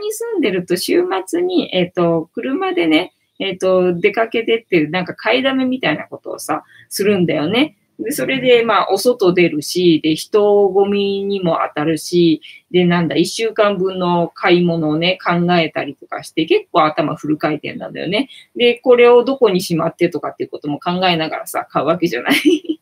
[0.00, 7.76] に住んでると週末に、えっ、ー、と、車でね、えっ、ー、と、出かけてって、なんか買いだめみたいなことをさ、するんだよね。
[7.98, 18.28] で、それで、まあ、お外出るし、で、人混みにも当たるし、で、なんだ、一週間分の買い物をね、考えたりとかして、結構頭フル回転なんだよね。
[18.54, 22.34] で、これをどこにしまってとかっていうことも考えながらさ、買うわけじゃない。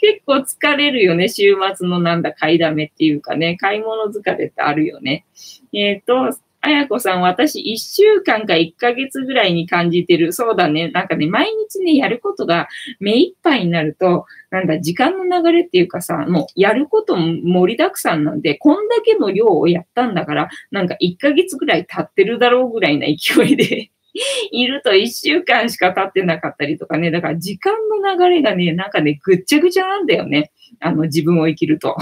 [0.00, 1.28] 結構疲れるよね。
[1.28, 5.26] 週末のなんだ、買いだめっていうかね、買い物疲れってあるよね。
[5.74, 10.32] えっ、ー、と、あやこさん、私、一週間か一ヶ月ぐらいに感じてる。
[10.32, 10.90] そうだね。
[10.90, 12.68] なんかね、毎日ね、やることが
[12.98, 23.90] 目いっぱいになると、なんだ、時間の流れっていうかさ、もう、やることも盛りだくさんなんで、こんだけの量をやったんだから、なんか一ヶ月ぐらい経ってるだろうぐらいな勢いで
[24.50, 27.12] いると一週間しか経ってなかったりとかね。
[27.12, 30.50] だから時間の流れがね、なんかね、ぐっちゃぐちゃなんだよね。
[30.80, 31.96] あの、自分を生きると。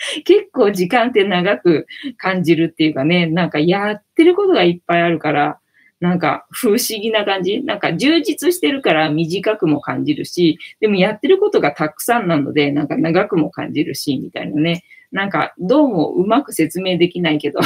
[0.24, 1.86] 結構時間って長く
[2.16, 5.58] 感じるっていうかね、なんかやってることがいっぱいあるから、
[6.00, 14.82] なんか不思議な感じなんか充実してるから短くも感じるし、でもやってることがたくさんなので、なんか長くも感じるし、みたいなね。
[15.12, 17.58] なんかどうもうまく説明できないけど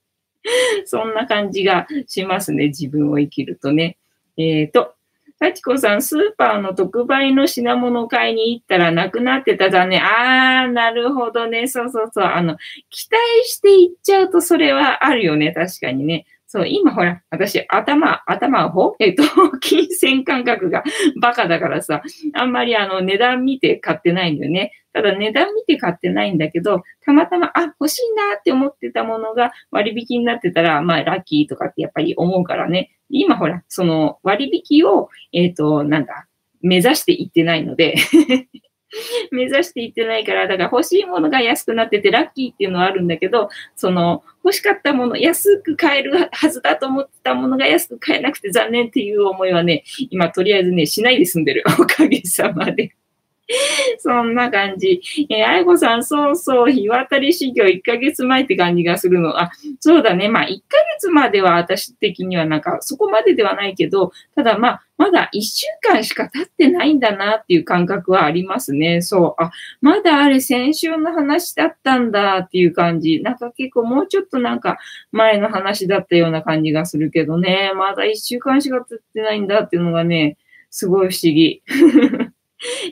[0.86, 3.98] そんな感じがしますね、自分を生きるとね。
[4.36, 4.95] えっ、ー、と、
[5.38, 10.00] 幸子さん、スーパーの特売の品物を買いに行ったらなくなってただね。
[10.00, 11.68] ああ、なるほどね。
[11.68, 12.24] そうそうそう。
[12.24, 12.56] あの、
[12.88, 15.52] 期待して行っちゃうとそれはあるよね。
[15.52, 16.24] 確かにね。
[16.46, 19.24] そう、今ほら、私、頭、頭ほえっと、
[19.60, 20.84] 金銭感覚が
[21.20, 22.02] バカだからさ、
[22.34, 24.72] あんまりあの、値段見て買ってないんだよね。
[24.96, 32.96] ただ値段見て買ってないんだけど、たまたま、あ、欲しいなって思ってたものが割引になってたら、まあ、ラッキーとかってやっぱり思うからね。
[33.10, 36.28] 今ほら、その割引を、えっ、ー、と、なんだ、
[36.62, 37.96] 目指していってないので
[39.30, 51.64] 目指していってないから、だから欲しいものが安くなっててラッキーっていうのはあるんだけど、その欲しかったもの、安く買えるはずだと思ったものが安く買えなくて残念っていう思いはね、今とりあえずね、しないで済んでる。
[51.78, 52.96] おかげさまで。
[53.98, 55.00] そんな感じ。
[55.28, 59.40] えー、愛子さん、そうそう、日渡り修行1ヶ月前って感じがするの。
[59.40, 60.28] あ、そうだね。
[60.28, 69.02] まあ、1ヶ月までは私的にはなんか、そこまでではないけど、ただまあ、まだ1週間しか経ってないんだなっていう感覚はありますね。
[69.02, 69.42] そう。
[69.42, 73.20] あ、まだあれ先週の話だったんだっていう感じ。
[73.22, 74.78] なんか結構もうちょっとなんか
[75.12, 77.72] 前の話だったような感じがするけどね。
[77.76, 80.38] まだ1週間しか経ってないんだっていうのがね、
[80.70, 81.62] すごい不思議。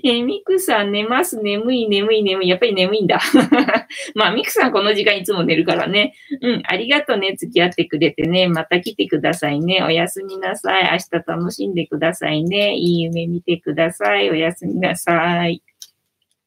[0.03, 1.41] えー、ミクさん寝ます。
[1.41, 2.49] 眠い、眠い、眠い。
[2.49, 3.21] やっぱり眠いんだ。
[4.15, 6.15] まあ、ミクさんこの時間いつも寝るからね。
[6.41, 7.35] うん、ありがとうね。
[7.37, 8.49] 付き合ってくれてね。
[8.49, 9.83] また来てくださいね。
[9.83, 10.83] おやすみなさい。
[10.93, 12.75] 明日楽しんでくださいね。
[12.75, 14.31] いい夢見てください。
[14.31, 15.63] おやすみなさい。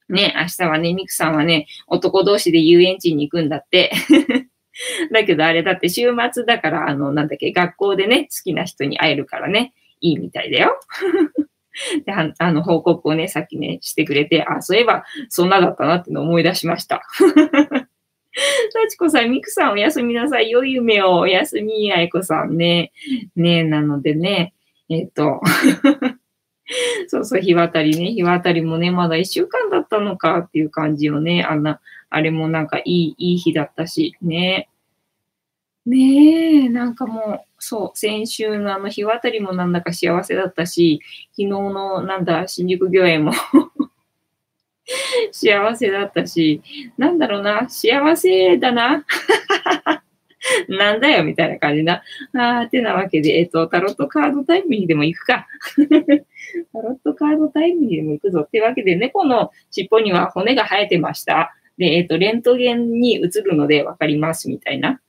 [0.09, 3.91] ね、明日はね、ミクさんはね、男同士で遊園地に行くんだって。
[5.11, 10.79] だけどあれだって週末だから、あの、なんだっけ、学校でね、好きな人に会えるからね、いいみたいだよ。
[12.05, 17.03] でああの、報告をね、さっきね、してくれて、あ、そういえば、そんなだったなってのを思い出しました。
[18.71, 20.51] 幸子さん、ミクさんおやすみなさい。
[20.51, 22.91] 良い夢をおやすみ、あいこさんね。
[23.35, 24.53] ねなのでね、
[24.89, 25.41] えっ、と、
[27.07, 28.11] そうそう、日渡りね。
[28.11, 31.43] 日渡りもね、まだ一週間だったのかっていう感じよね。
[31.43, 34.69] あんな、あれもなんかいい、いい日だったし、ね。
[35.85, 43.31] ねえ、なんかもう、そう、先週のあの日渡りもなんだか幸せだったし、昨日のなんだ、新宿御苑も
[45.31, 46.61] 幸せだったし、
[46.97, 49.05] なんだろうな、幸せだな。
[50.69, 52.03] なんだよ、みたいな感じな。
[52.33, 55.47] あー、てなわけで、えっ、と、タロットカードタイムにでも行くか。
[56.73, 58.41] タロットカードタイムにでも行くぞ。
[58.41, 61.55] ってわけで、猫の尻尾には骨が生えてました。
[61.77, 65.01] で、えっ、と、レントゲンに映るのでわかります、みたいな。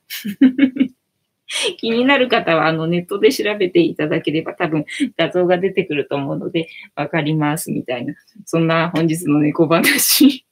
[1.77, 4.85] 気になる方は、あの、ネットで調べていただければ多分
[5.17, 8.13] 画像が出てくると思うので、わかります、みたいな。
[8.45, 10.45] そんな本日の猫話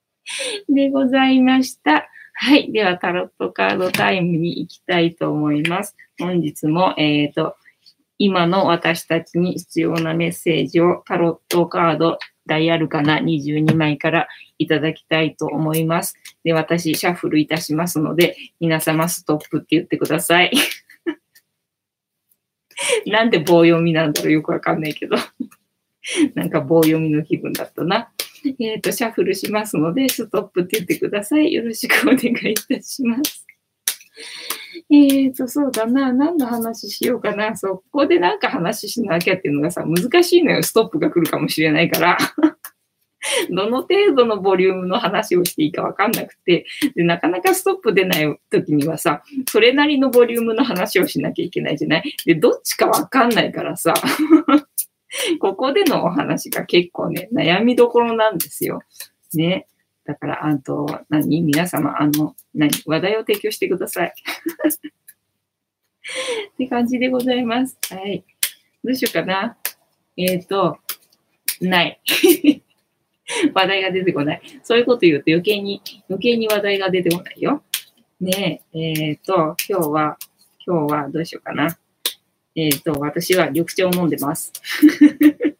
[0.68, 2.08] でございました。
[2.34, 2.70] はい。
[2.72, 5.96] では、タロットカードタイムに行きたいと思います。
[6.18, 7.56] 本日も、えっ、ー、と、
[8.18, 14.28] 今の私たちに必要なメッセージをタロットカードダイアルカナ22枚から
[14.58, 16.14] いただきたいと思います。
[16.42, 20.52] で、私、シャッフルいたしますので、皆様ストップって言ってください。
[23.06, 25.16] なんで棒読みなんだろうよくわかんないけど。
[26.34, 28.12] なんか棒読みの気分だったな。
[28.60, 31.52] えっ、ー、と、シャッフルしますので、ストップって言ってください。
[31.52, 33.46] よろしくお願いいたします。
[34.90, 36.12] えっ、と、そうだな。
[36.12, 37.56] 何の話しようかな。
[37.56, 40.62] そ、こでなんか話しなきゃっていうのがさ、難しいのよ。
[40.62, 42.18] ストップが来るかもしれないから。
[43.50, 52.16] どの程度のボリュームの話をしていいかわかんなくてで、なかなかストップ出ない時にはさ、それなりのボリュームの話をしなきゃいけないじゃない？
[52.26, 53.94] で、どっちかわかんないからさ、
[55.40, 58.82] ここでのお話が結構ね、悩みどころなんですよ。
[59.34, 59.66] ね。
[60.04, 61.42] だから、あと、何？
[61.42, 62.70] 皆様、あの、何？
[62.86, 64.12] 話題を提供してください。
[66.52, 67.78] って感じでございます。
[67.90, 68.24] はい。
[68.84, 69.56] どうしようかな。
[70.16, 70.78] えっ、ー、と、
[71.60, 72.00] ない。
[73.54, 74.42] 話題が出てこない。
[74.62, 77.62] そういうこと言うと余計に、余計に話題が出てこないよ。
[78.20, 80.18] ねえ、えっ、ー、と、今日は、
[80.66, 81.78] 今日はどうしようかな。
[82.54, 84.52] えっ、ー、と、私は緑茶を飲んでます。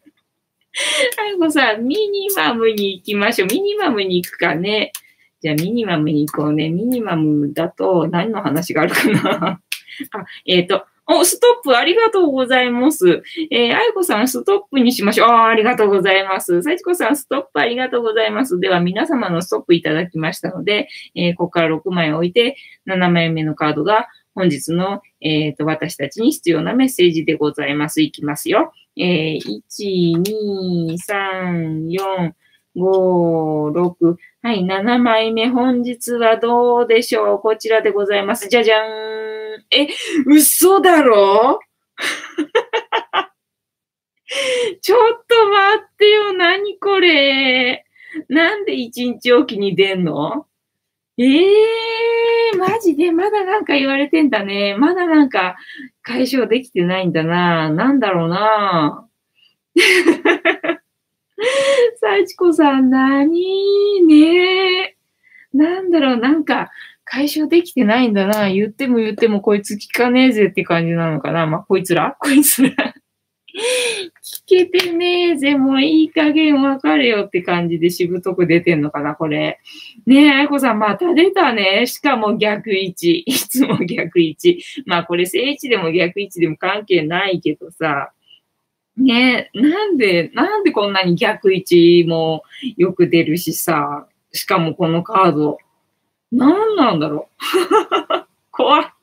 [1.16, 3.48] はいこさん、ミニマムに行きましょう。
[3.48, 4.92] ミニマムに行くかね。
[5.40, 6.68] じゃあ、ミニマムに行こうね。
[6.68, 9.60] ミニマムだと何の話があるかな。
[10.10, 13.22] あ、えっ、ー、と、お、ストップありがとうございます。
[13.50, 15.28] えー、あいこさん、ストップにしましょう。
[15.28, 16.62] あありがとうございます。
[16.62, 18.58] さちこさん、ストップありがとうございます。
[18.58, 22.56] では、皆様のストップいただきましたので、えー、ここから6枚置いて、
[22.88, 28.02] 7枚目のカードが本日の、えっ、ー、と、私たちに必要なメッセージでございます。
[28.02, 28.72] いきますよ。
[28.96, 32.32] えー、1、2、3、4、
[32.76, 34.16] 5、6。
[34.42, 35.48] はい、7枚目。
[35.48, 37.38] 本日はどうでしょう？
[37.38, 38.48] こちらでございます。
[38.48, 38.82] じゃじゃーん。
[39.70, 39.88] え、
[40.26, 41.60] 嘘だろ？
[44.82, 46.32] ちょっと待ってよ。
[46.32, 47.84] 何これ？
[48.28, 50.46] なんで一日おきに出んの？
[51.16, 53.12] ええー、マジで？
[53.12, 54.76] まだなんか言われてんだね。
[54.76, 55.56] まだなんか
[56.02, 57.70] 解消できてないんだな。
[57.70, 59.06] なんだろうな。
[62.00, 64.96] さちこさん、なにね
[65.52, 66.70] なんだろう、なんか
[67.04, 68.50] 解消できてないんだな。
[68.50, 71.46] 言っても言ってもこいつ聞かねえぜって感じなのかな。
[71.46, 72.16] まあ、こいつら？
[72.18, 72.94] こいつら
[74.24, 79.60] 聞けてねえぜ、もういい加減わかるよって感じでしぶとく出てんのかな、これ。
[80.06, 81.86] ねえ、あやこさん、また出たね。
[81.86, 83.18] しかも逆位置。
[83.28, 84.64] いつも逆位置。
[84.86, 88.12] まあこれ正位置でも逆位置でも関係ないけどさ。
[88.96, 92.44] ねえ、なんで、なんでこんなに逆位置も
[92.78, 94.06] よく出るしさ。
[94.32, 95.58] しかもこのカード。
[96.32, 97.28] なんなんだろ
[98.10, 98.26] う。
[98.50, 98.93] 怖っ。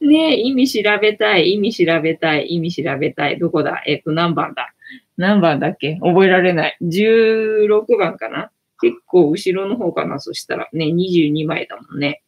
[0.00, 3.38] ねえ、意味調べたい、意味調べたい、意味調べたい。
[3.38, 3.82] どこだ？
[3.86, 4.72] えっ、と、何番だ？
[5.16, 5.98] 何番だっけ？
[6.02, 6.76] 覚えられない。
[6.82, 8.50] 16番かな？
[8.80, 10.18] 結構後ろの方かな？
[10.18, 10.68] そしたら。
[10.72, 12.22] ね、22枚だもんね。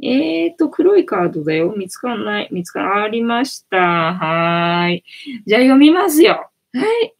[0.00, 1.74] えーと、黒いカードだよ。
[1.76, 2.48] 見つかんない。
[2.52, 3.78] 見つかありました。
[3.78, 5.04] はーい。
[5.44, 6.50] じゃあ読みますよ。
[6.72, 7.14] はい。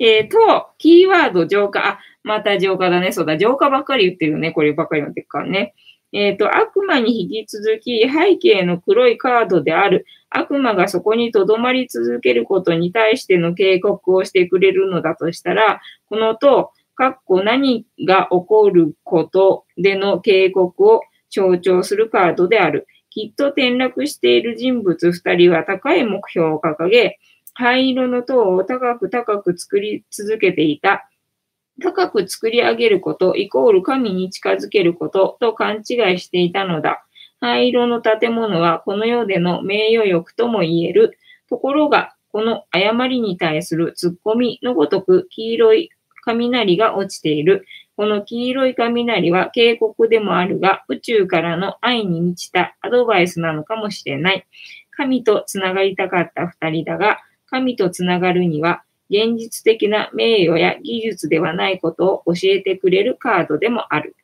[0.00, 1.86] えーと、キーワード浄化。
[1.86, 3.12] あ、また浄化だね。
[3.12, 3.36] そうだ。
[3.38, 4.50] 浄化ばっかり言ってるね。
[4.50, 5.74] こればっかり読んでるからね。
[6.12, 22.86] えっ、ー、と、悪魔に引き続き背景の黒いカードである悪魔がそこに留まり続けることに対しての警告をしてくれるのだとしたら、このと、かっこ何が起こることでの警告を象徴するカードである。
[23.08, 27.18] きっと転落している人物二人は高い目標を掲げ、
[27.54, 31.09] 灰色の塔を高く高く作り続けていた。
[31.80, 37.04] 高く作り上げることイコール神に近づけることと勘違いしていたのだ。
[37.40, 41.16] 灰色の建物はこの世での名誉欲とも言える。
[41.48, 45.90] ところが、この誤りに対する突っ込みのごとく黄色い
[46.24, 47.66] 雷が落ちている。
[47.96, 54.46] この黄色い雷は警告でもあるが、宇宙からの愛に満ちたアドバイスなのかもしれない。
[54.90, 64.14] 神とつながりたかった二人だが、神とつながるには、現実的な名誉や技術ではないことを教えてくれるカードでもある。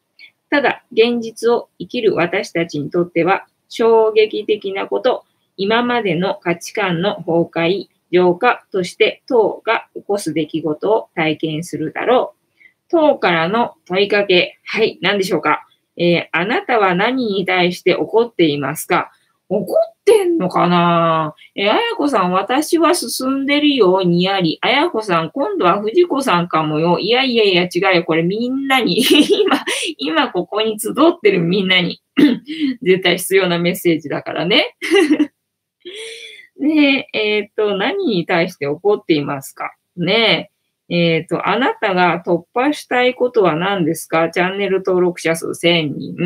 [0.48, 5.24] ただ、現実を生きる私たちにとっては、衝撃的なこと、
[5.56, 12.90] 今までの価値観の崩壊、浄化として党が起こす出来事を体験するだろう。
[12.90, 14.58] 党からの問いかけ。
[14.64, 15.66] はい、何でしょうか？
[15.96, 19.10] えー、あなたは何に対して怒っていますか？
[19.48, 21.34] 怒ってんのかな？
[21.54, 24.58] え、あやこさん、私は進んでるよ、にやり。
[24.60, 26.98] あやこさん、今度は藤子さんかもよ。
[26.98, 28.04] いやいやいや、違うよ。
[28.04, 29.64] これみんなに 今、
[29.98, 32.00] 今ここに集ってるみんなに
[32.82, 34.74] 絶対必要なメッセージだからね
[36.58, 39.74] ねえ、えっ、と、何に対して怒っていますか？
[39.96, 40.56] ねえ。
[40.88, 44.30] えっ、ー、と、あなたが突破したいことは何ですか？
[44.30, 46.16] チャンネル登録者数1000人。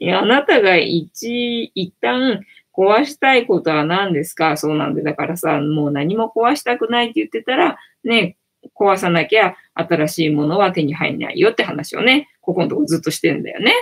[0.00, 2.40] いや、あなたが一、一旦
[2.74, 4.56] 壊したいことは何ですか？
[4.56, 8.36] そうなんで、だからさ、もう何も壊したくないって言ってたら、ね、
[8.74, 13.72] 壊さなきゃ新しいものは手に入んないよって話をね、ここのとこずっとしてんだよね。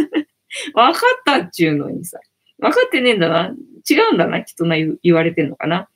[0.74, 2.18] わかったっちゅうのにさ。
[2.58, 3.54] わかってねえんだな。
[3.88, 5.88] 違うんだな、きっとな言われてんのかな。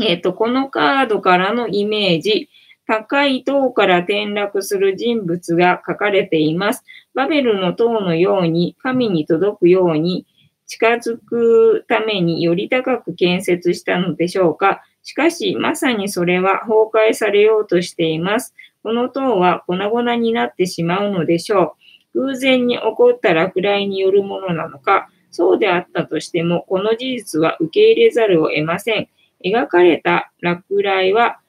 [0.00, 2.48] えっ、ー、と、このカードからのイメージ、
[2.90, 6.82] 高い塔から転落する人物が書かれています。
[7.14, 10.26] バベルの塔のように神に届くように
[10.66, 14.82] 近づくためにより高く建設したのでしょうか。
[15.04, 18.54] しかし、まさにそれは崩壊されようとしています。
[18.82, 21.76] この塔は粉々になってしまうのでしょ
[22.12, 22.22] う。
[22.22, 29.08] 偶然に起こった落雷によるものなのか、そうであったとしても、この事実は受け入れざるを得ません。
[29.44, 31.39] 描かれた落雷は、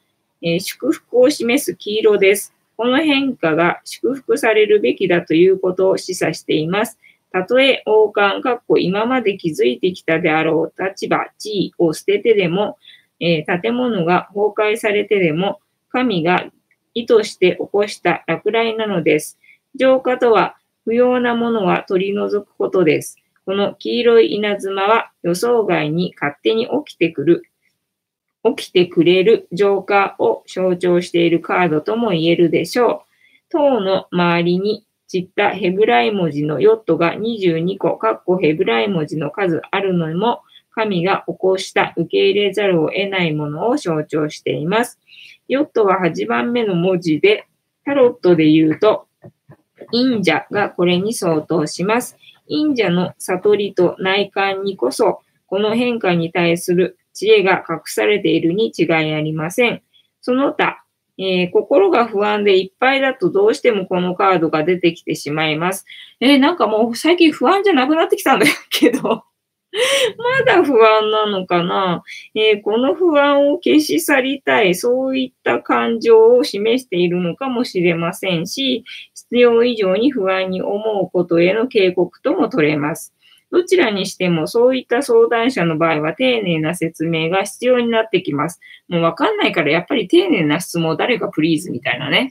[0.41, 2.53] えー、祝福を示す黄色です。
[2.77, 6.97] この変化が祝福されるべきだということを示唆しています。
[7.31, 12.77] たとえ王冠、かっこ今まで築いてきたであろう立場、地位を捨ててでも、
[13.19, 16.45] えー、建物が崩壊されてでも、神が
[16.93, 19.37] 意図して起こした落雷なのです。
[19.75, 23.17] 浄化とは、不要なものは取り除くことです。
[23.45, 27.43] この黄色い稲妻は予想外に勝手に起きてくる
[28.43, 33.11] 起きてくれる浄化を象徴しているカードとも言えるでしょう。
[33.49, 40.41] 塔の周りに散ったヘブライ文字のヨットが22個、かっこヘブライ文字の数あるのも、
[40.73, 44.99] 神が起こした受け入れざるを得ないものを象徴しています。
[45.49, 47.45] ヨットは8番目の文字で、
[47.83, 49.07] タロットで言うと、
[49.91, 52.15] 忍者がこれに相当します。
[52.47, 59.81] 忍者の悟りと内観にこそ、この変化に対する知恵が隠されているに違いありません。
[60.21, 60.83] その他、
[61.17, 65.85] えー、心が不安でいっぱいだとどうしてもこのカードが出てきてしまいます。
[66.19, 69.23] えー、なんかもう最近不安じゃなくなってきたんだけど
[70.17, 72.03] まだ不安なのかな、
[72.35, 78.83] えー、この不安を消し去りたい、そういった感情を示しているのかもしれませんし、
[79.15, 83.15] 必要以上に不安に思うことへの警告とも取れます。
[83.51, 88.59] どちらにしてもそういった相談者の場合は丁寧な説明が必要になってきます。
[88.87, 92.29] もうわかんないからやっぱり丁寧な質問誰かプリーズみたいなね。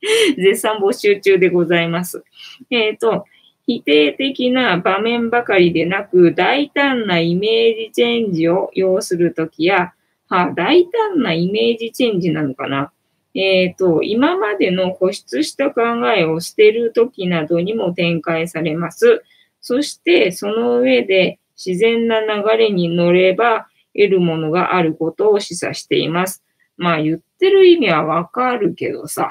[0.36, 2.24] 絶賛募集中でございます。
[2.70, 3.24] えっ、ー、と、
[3.66, 9.92] 否定的な場面ばかりでなく、大胆なイメージチェンジを要するときや、
[10.28, 12.92] は大胆なイメージチェンジなのかな。
[13.34, 15.82] えっ、ー、と、今までの固執した考
[16.16, 19.22] えを捨てるときなどにも展開されます。
[19.60, 26.42] そしてその上で自然な流れに乗れば得るものがあることを示唆しています。
[26.76, 29.28] まあ言ってる意味はわかるけどさ、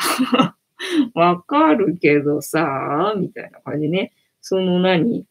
[1.14, 4.12] わかるけどさ、みたいな感じね。
[4.42, 5.26] その何？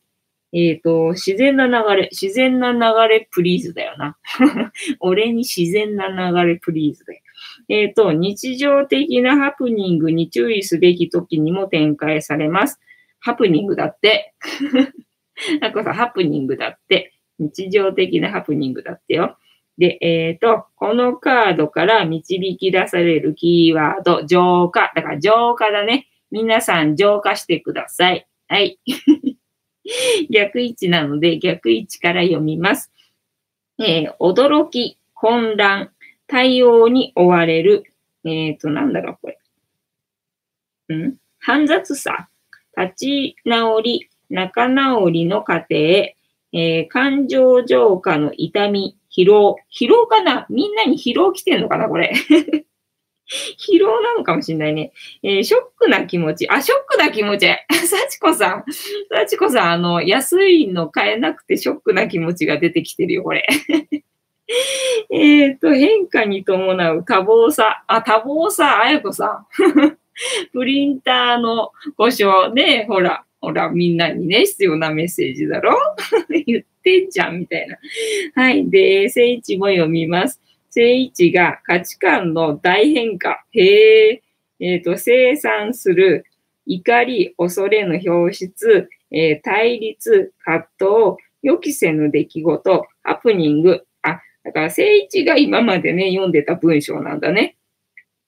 [0.52, 2.78] えっ、ー、と、自然な流れ、自然な流
[3.08, 4.16] れプリーズだよな。
[5.00, 7.20] 俺に自然な流れプリーズだよ。
[7.68, 12.80] えっ、ー、と、日常的なハプニングに注意すべき時にも展開されます。
[13.20, 14.34] ハプニングだって。
[15.60, 17.12] なんかさ、ハプニングだって。
[17.38, 19.38] 日常的なハプニングだってよ。
[19.78, 24.92] で、えっ、ー、と、このカードから導き出されるキーワード、浄化。
[24.94, 26.08] だから浄化だね。
[26.30, 28.26] 皆さん浄化してください。
[28.48, 28.78] はい。
[30.30, 32.92] 逆位置なので逆位置から読みます。
[33.78, 35.92] えー、驚き、混乱、
[36.26, 37.84] 対応に追われる。
[38.24, 39.38] えっ、ー、と、なんだろう、これ。
[40.96, 41.16] ん？
[41.38, 42.28] 煩雑さ。
[42.78, 49.56] 立ち直り、仲直りの過程、えー、感情浄化の痛み、疲労。
[49.70, 50.46] 疲労かな？
[50.48, 51.88] みんなに疲労来てんのかな？
[51.88, 52.12] これ。
[53.58, 54.92] 疲労なのかもしれないね。
[55.22, 56.48] えー、ショックな気持ち。
[56.48, 57.46] あ、ショックな気持ち。
[57.70, 58.64] 幸子さん。
[59.10, 63.46] 幸子さん、あの、安いの買えなくてショックな気持ちが出てきてるよ、これ。
[65.12, 67.84] えっと、変化に伴う多忙さ。
[67.86, 69.98] あ、多忙さ、あやこさん。
[70.52, 75.76] プリンターの故障ね、ほら、ほら、みんなにね、必要なメッセージだろ？
[76.46, 77.78] 言ってんじゃん、みたいな。
[78.34, 78.68] はい。
[78.68, 80.40] で、聖一も読みます。
[80.70, 83.44] 聖一が価値観の大変化。
[83.52, 84.22] へえ、
[84.60, 86.24] えっ、ー、と、生産する
[86.66, 90.88] 怒り、恐れの表出、えー、対立、葛藤、
[91.42, 93.84] 予期せぬ出来事、ハプニング。
[94.02, 97.56] あ、だから聖一が今までね、読んでた文章なんだね。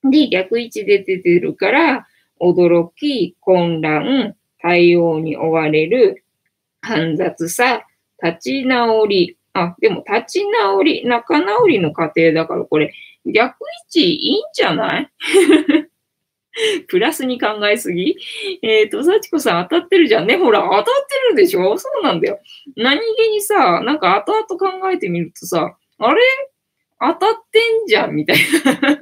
[0.04, 2.06] で、逆位置で出てるから、
[2.40, 6.24] 驚き、混乱、対応に追われる、
[6.82, 7.84] 煩雑さ、
[8.22, 9.36] 立ち直り。
[9.52, 12.92] あ、でも立ち直り、仲直りの過程だからこれ、
[13.26, 13.54] 逆位
[13.88, 15.10] 置いいんじゃない？
[16.88, 18.16] プラスに考えすぎ？
[18.62, 20.36] えっ、ー、と、幸子さん当たってるじゃんね。
[20.36, 20.92] ほら、当たって
[21.30, 21.78] るでしょ？
[21.78, 22.40] そうなんだよ。
[22.76, 26.20] 何気にさ、なんか後々考えてみるとさ、あれ？
[27.00, 28.98] 当たってんじゃんみたいな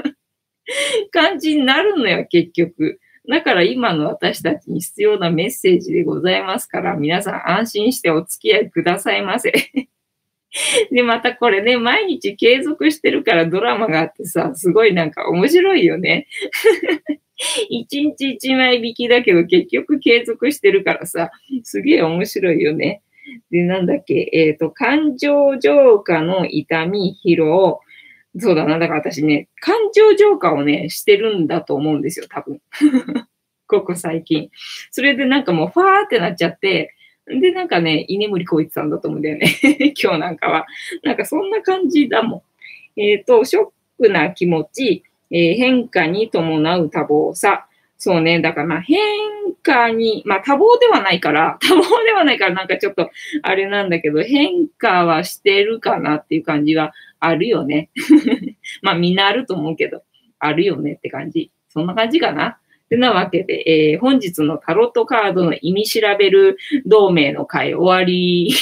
[1.10, 3.00] 感じになるのよ、結局。
[3.28, 9.52] だから今の私たちに必要なメッセージでございますから、皆さん安心してお付き合いくださいませ。
[10.90, 16.26] で、またこれね、毎日継続してるからドラマがあってさ、すごいなんか面白いよね。
[17.68, 21.30] 一日一枚引きだけど結局継続してるからさ、
[21.62, 23.02] すげえ面白いよね。
[23.50, 27.80] で、なんだっけ、えっ、ー、と、感情浄化の痛み、疲労、
[28.36, 28.78] そうだな。
[28.78, 32.60] だから私ね、感情浄化をね、してるんだと思うんですよ、多分。
[33.66, 34.50] ここ最近。
[34.90, 36.94] それでなんかもうファーってなっちゃって、
[37.26, 39.54] で、なんかね、居眠りこいてたんだと思うんだよね。
[40.02, 40.66] 今日なんかは。
[41.02, 42.44] なんかそんな感じだも
[42.96, 43.00] ん。
[43.00, 43.68] えっ、ー、と、ショッ
[43.98, 47.66] クな気持ち、えー、変化に伴う多忙さ。
[47.98, 48.40] そうね。
[48.40, 48.98] だからまあ変
[49.62, 53.10] 化に、まあ多忙ではないから、 多忙ではないからなんかちょっと
[53.42, 57.90] あれなんだけど、変化はしてるかなっていう感じはあるよね。
[58.82, 60.02] まあみんなあると思うけど、
[60.38, 61.50] あるよねって感じ。
[61.68, 62.58] そんな感じかな。
[62.88, 66.56] てなわけで、えー、本日のタロットカードの意味調べる
[66.86, 68.54] 同盟の回終わり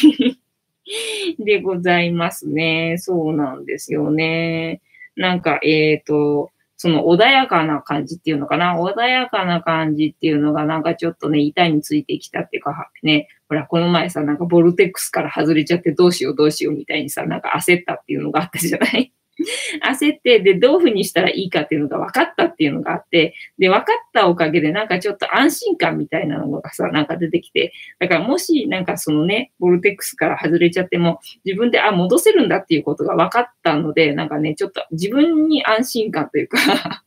[1.39, 2.97] でございますね。
[2.99, 4.81] そうなんですよね。
[5.17, 19.13] なんか、えっ、ー、と、その穏やかな感じっていうのかな穏やかな感じっていうのがなんかちょっとね、痛についてきたっていうか、ね、ほら、この前さ、なんかボルテックスから外れちゃってどうしようどうしようみたいにさ、なんか焦ったっていうのがあったじゃない？
[19.85, 36.59] 焦って、で、どういうふうにしたらいいかっていうのが分かったっていうのがあって、で、分かったおかげでなんかちょっと安心感みたいなのがさ、なんか出てきて、だからもしなんかそのね、ボルテックスから外れちゃっても、自分で、あ、戻せるんだっていうことが分かったので、なんかね、ちょっと自分に安心感というか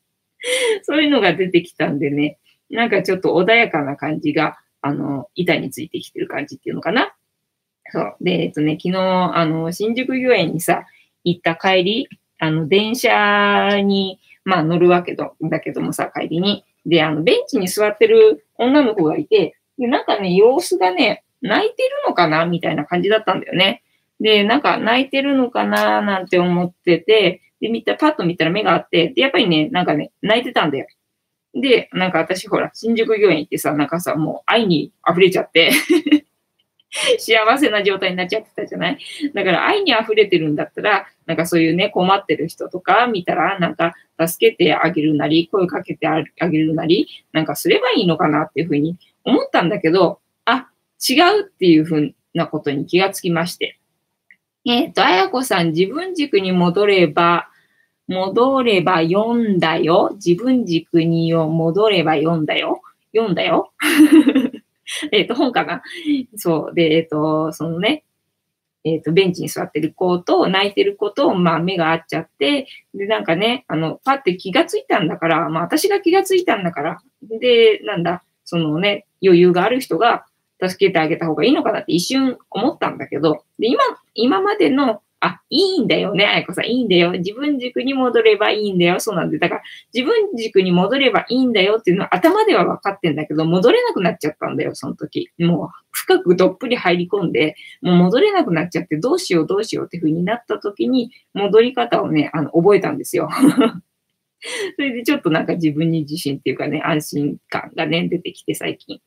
[0.83, 2.37] そういうのが出てきたんでね、
[2.69, 7.13] なんかちょっと穏やかな感じが、あの、板についてきてる感じっていうのかな。
[7.91, 8.15] そう。
[8.21, 8.97] で、えっとね、昨日、
[9.35, 10.85] あの、新宿御苑にさ、
[11.23, 12.09] 行った帰り、
[12.39, 16.63] あの、電車に、まあ乗るわけだだけどもさ、帰りに。
[16.85, 23.83] で、あの、ベンチに座ってる女の子がいて、で、なんかね、様子がね、泣いてるのかなみたいな感じだったんだよね。
[24.19, 30.87] で、なんか泣いてるのかななんて思ってて、で、見た、パッと見たら目があって、で、やっぱりね、なんかね、泣いてたんだよ。
[31.53, 35.71] で、なんか私ほら、新宿御苑行ってさ、なんかさ、もう愛に溢れちゃって
[37.19, 38.97] 幸せな状態になっちゃってたじゃない？
[39.33, 43.93] だから愛に溢れてるんだったら、なんかそういうね、困ってる人とか見たら、なんか
[44.27, 50.69] 助けてあげるなり、声かけてあげるなり、なんかすればいいのかなっていうふうに思ったんだけど、あ、
[51.07, 53.77] 違うっていうふうなことに気がつきまして。
[54.65, 57.48] えっ、ー、と、あやこさん、自分軸に戻れば、
[58.09, 60.11] 戻れば読んだよ。
[60.15, 62.81] 自分軸に戻れば読んだよ。
[63.15, 63.71] 読んだよ。
[65.13, 65.83] えっと、本かな？
[66.35, 66.75] そう。
[66.75, 68.03] で、えっ、ー、と、そのね、
[68.83, 80.25] えっ、ー、と、ベンチに座ってる子と泣いてる子と、まあ、目が合っちゃって、で、なんかね、あの、パって気がついたんだから、まあ、私が気がついたんだから、で、なんだ、そのね、余裕がある人が
[80.65, 83.83] 助けてあげた方がいいのかなって一瞬思ったんだけど、で、今、
[84.15, 86.65] 今までのあ、いいんだよね、あやこさん。
[86.65, 87.11] いいんだよ。
[87.11, 88.99] 自分軸に戻ればいいんだよ。
[89.01, 89.37] そうなんで。
[89.37, 89.61] だから、
[89.93, 95.29] 自分軸に戻ればいいんだよっていうのは頭では分かってんだけど、戻れなくなっちゃったんだよ、その時。
[95.37, 103.29] もう、深くどっぷり入り込んで、もう戻れなくなっちゃって、どうしようどうしようっていう風になった時に、戻り方をね、あの、覚えたんですよ。
[104.75, 109.01] それでちょっとなんか自分に自信っていうかね、安心感がね、出てきて最近。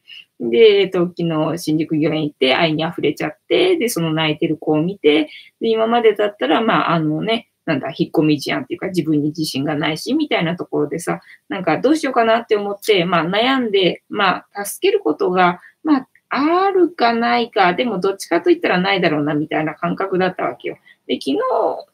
[0.50, 5.28] で、えっと、昨日新宿御苑行って愛に溢れちゃって、で、その泣いてる子を見て、
[5.60, 20.78] で、今までだったら、まあ、あのね、なんだ、引っ込み思案っていうか自分に自信がないし、みたいなところでさ、なんかどうしようかなって思って、まあ悩んで、まあ助けることが、まああるかないか、でもどっちかと言ったらないだろうな、みたいな感覚だったわけよ。
[21.06, 21.36] で、昨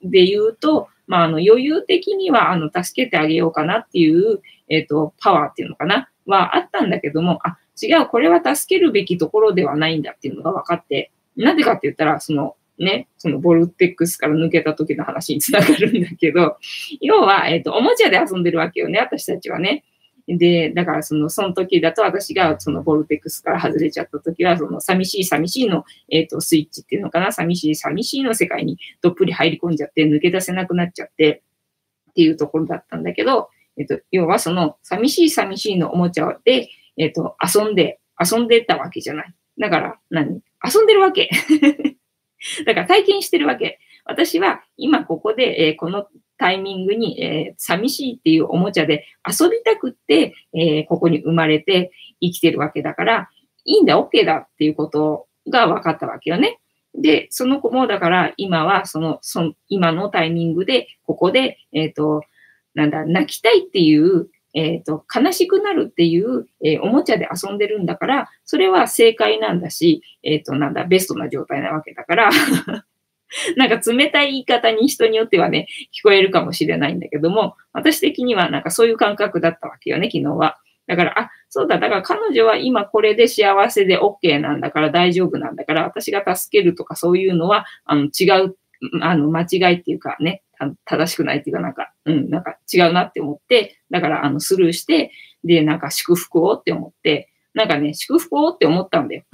[0.03, 16.59] 日で言うと、まあ、あの、余裕的には、あの、助けてあげようかなっていう、えっ、ー、と、パワーっていうのかな、はあったんだけども、あ、違う、これは助けるべきところではないんだっていうのが分かって、なぜかって言ったら、その、ね、そのボルテックスから抜けた時の話につながるんだけど、
[17.01, 19.85] 要は、えっ、ー、と、おもちゃで遊んでるわけよね、私たちはね。
[20.37, 31.43] で、だからその、その時だと私がそのボルテックスから外れちゃった時は、その寂しい寂しいの、えっ、ー、と、スイッチっていうのかな、寂しい寂しいの世界にどっぷり入り込んじゃって抜け出せなくなっちゃって
[32.11, 33.49] っていうところだったんだけど、
[33.79, 36.69] えっ、ー、と、要はその寂しい寂しいのおもちゃで、
[36.99, 39.35] えっ、ー、と、遊んで、遊んでたわけじゃない。
[39.59, 41.31] だから何、遊んでるわけ。
[42.67, 43.79] だから体験してるわけ。
[44.05, 46.07] 私は今ここで、えー、この
[46.39, 53.29] タイミングに、えー、寂しいっていうおもちゃで遊びたくって、えー、ここに生まれて生きてるわけだから、
[53.65, 56.59] いいんだ、OK だっていうことが分かったわけよね。
[56.95, 62.23] で、その子も、だから今はその、その、今のタイミングで、ここで、えっ、ー、と、
[62.75, 72.31] なんだ、泣きたいっていう、えっ、ー、と、悲しくなるっていう、えー、おもちゃで遊んでるんだから、それは正解なんだし、えっ、と、なんだ、ベストな状態なわけだから
[73.57, 80.59] なんか冷たい言い方に人によってはね、聞こえるかもしれないんだけども、私的にはなんかそういう感覚だったわけよね、昨日は。
[80.87, 88.57] だから、あ、そうだ、だから彼女は今これで幸せで OK なんだから大丈夫なんだから、私が助けるとかそういうのは、あの、違う、
[89.03, 90.43] あの、間違いっていうかね、
[90.87, 95.13] 正しくないっていうかなんか、うん、なんか違うなって思って、だから、あの、スルーして、
[95.45, 99.25] で、なんか祝福をって思って、なんかね、祝福をって思ったんだよ。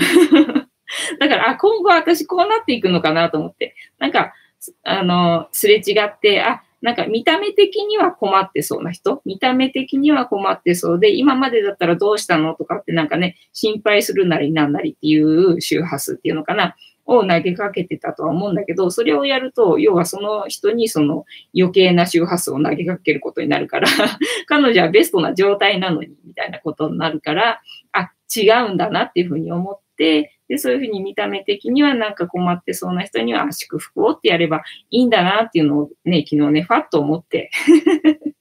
[1.18, 4.32] だから、あ、今後私こうなっていくのかなと思って、なんか、
[4.82, 16.76] あの、すれ違って、あ、なんか見た目的には困ってそうな人、見た目的には困ってそうで、今までだったらどうしたのとかってなんかね、心配するなりなんなりっていう周波数っていうのかな、
[17.07, 21.24] を投げかけてたとは思うんだけど、それをやると、要はその人にその
[21.57, 23.88] 余計な周波数を投げかけることになるから
[24.47, 27.61] 彼女はベストな状態なのに、みたいなことになるから、
[27.92, 37.51] あ、違うんだなっていうふうに思って、で、そういうふうに見た目的にはなんか困ってそうな人には祝福をってやればいいんだなっていうのをね、昨日ね、ファッと思って。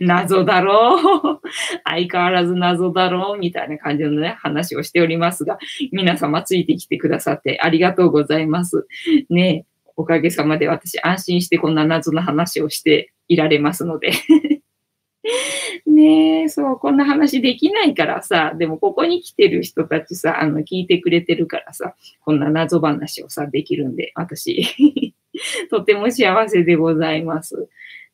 [0.00, 1.40] 謎だろう。
[1.84, 5.58] 相変わらず謎だろうみたいな感じのね、話をしておりますが、
[5.92, 8.86] 皆様ついてきてくださってありがとうございます。
[9.30, 14.12] ねおかげさまで私安心してこんな謎の話をしていられますので。
[15.86, 25.14] ねえ、そう、こんな話できないからさ、でもここに来てる人たちさ、あの、聞いてくれてるからさ、こんな謎話をさ、できるんで、私、
[25.70, 27.68] とても幸せでございます。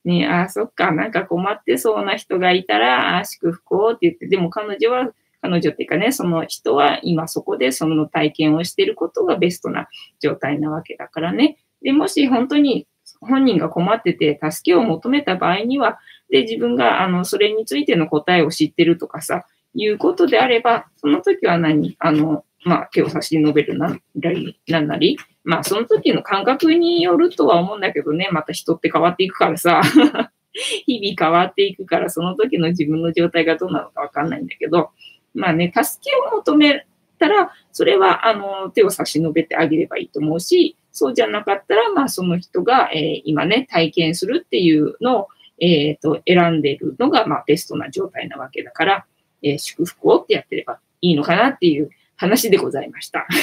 [0.05, 9.89] ねえあ、そっか、なんか困ってそうな人がいたら、あ、祝福をって言って、でも彼女は、彼女っていうかね、その人は今そこでその体験をしてることがベストな
[10.21, 11.59] 状態なわけだからね。
[11.83, 12.87] で、もし本当に
[13.21, 15.99] 本人が困ってて助けを求めた場合には、
[16.31, 29.81] で、自分が、あの、それについての答えを知ってるとかさ、いうことであれば、その時は何あの、まあ、手を差し伸べるなんなり、なんなり、まあ、その時の感覚によるとは思うんだけどね、また人って変わっていくからさ、
[30.87, 34.91] 日々変わっていくから、その時の自分の状態がどうなのかわかんないんだけど、
[35.35, 36.87] まあね、助けを求め
[37.19, 45.29] たら、それは、あの、手を差し伸べてあげればいいと思うし、そうじゃなかったら、まあ、その人が、えー、今ね、体験するっていうのを、
[45.61, 49.07] えっ、ー、と、選んでるのが、まあ、ベストな状態なわけだから、
[49.43, 53.27] えー、祝福をってやってればいいのかなっていう話でございました。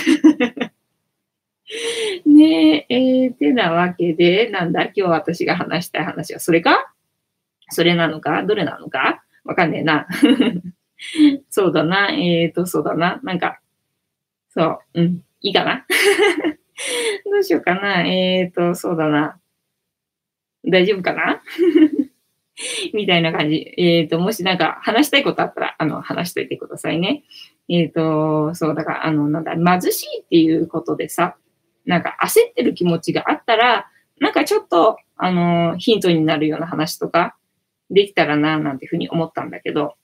[2.26, 6.93] ねえ、えー、てなわけで、なんだ、今日私が話したい話はそれか？
[7.70, 8.43] それなのか？
[8.43, 9.24] どれなのか？
[9.43, 10.07] わかんねえな。
[11.49, 12.09] そうだな。
[12.11, 13.20] えっ、ー、と、そうだな。
[13.24, 13.59] なんか、
[14.49, 15.86] そう、うん、いいかな？
[17.32, 18.05] どうしようかな。
[18.05, 19.39] えっ、ー、と、そうだな。
[20.65, 21.41] 大丈夫かな？
[22.93, 23.73] みたいな感じ。
[23.77, 27.23] えっ、ー、と、もしなんか話したいことあったら、あの、話しといてくださいね。
[27.69, 31.35] えっ、ー、と、そう、だから、あの、なんだ、貧しいっていうことでさ、
[31.85, 33.87] なんか焦ってる気持ちがあったら、
[34.19, 37.35] なんかちょっと、あの、ヒントになるような話とか、
[37.89, 39.95] できたらな、なんていうふうに思ったんだけど、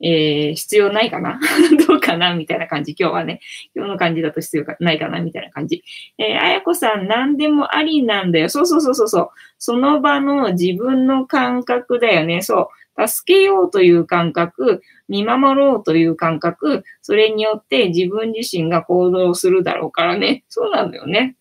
[0.00, 1.40] えー、必要ないかな
[2.04, 2.94] かなみたいな感じ。
[2.98, 3.40] 今日はね、
[3.74, 5.82] 今日の感じだと必要ないかなみたいな感じ。
[6.18, 8.48] えー、あやこさん、何でもありなんだよ。
[8.48, 9.28] そうそうそうそうそう。
[9.58, 12.42] その場の自分の感覚だよね。
[12.42, 13.08] そう。
[13.08, 20.44] 助けようという感覚、見守ろうという感覚、それによって自分自身が行動するだろうからね。
[20.48, 21.36] そうなんだよね。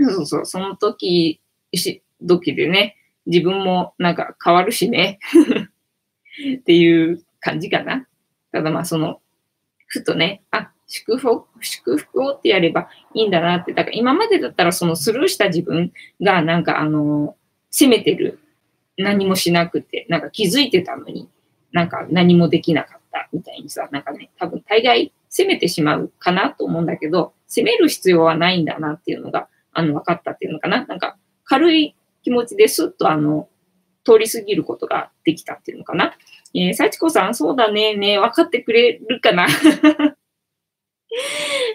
[0.00, 0.46] そうそう。
[0.46, 1.40] その時、
[1.74, 5.18] し、時でね、自分もなんか変わるしね。
[6.60, 8.06] っていう感じかな。
[8.52, 9.20] ただまあその、
[9.88, 13.72] ふとね、あ、祝福、祝福をってやればいいんだなって。
[13.72, 17.36] だから今までだったらそのスルーした自分がなんかあの、
[17.70, 18.38] 責めてる。
[18.96, 21.28] 何もしなくて、なんか気づいてたのに、
[21.72, 30.84] なんか何もできなかったみたいにさ、なんかね、多分大概責めてしまうかなと思うんだけど、責める必要はないんだなっていうのが、あの、分かったっていうのかな。
[30.84, 33.48] なんか軽い気持ちですっとあの、
[34.04, 36.14] 通り過ぎることができたっていうのかな。
[36.54, 39.46] えー、幸子さん、そうだね、ね、分かってくれるかな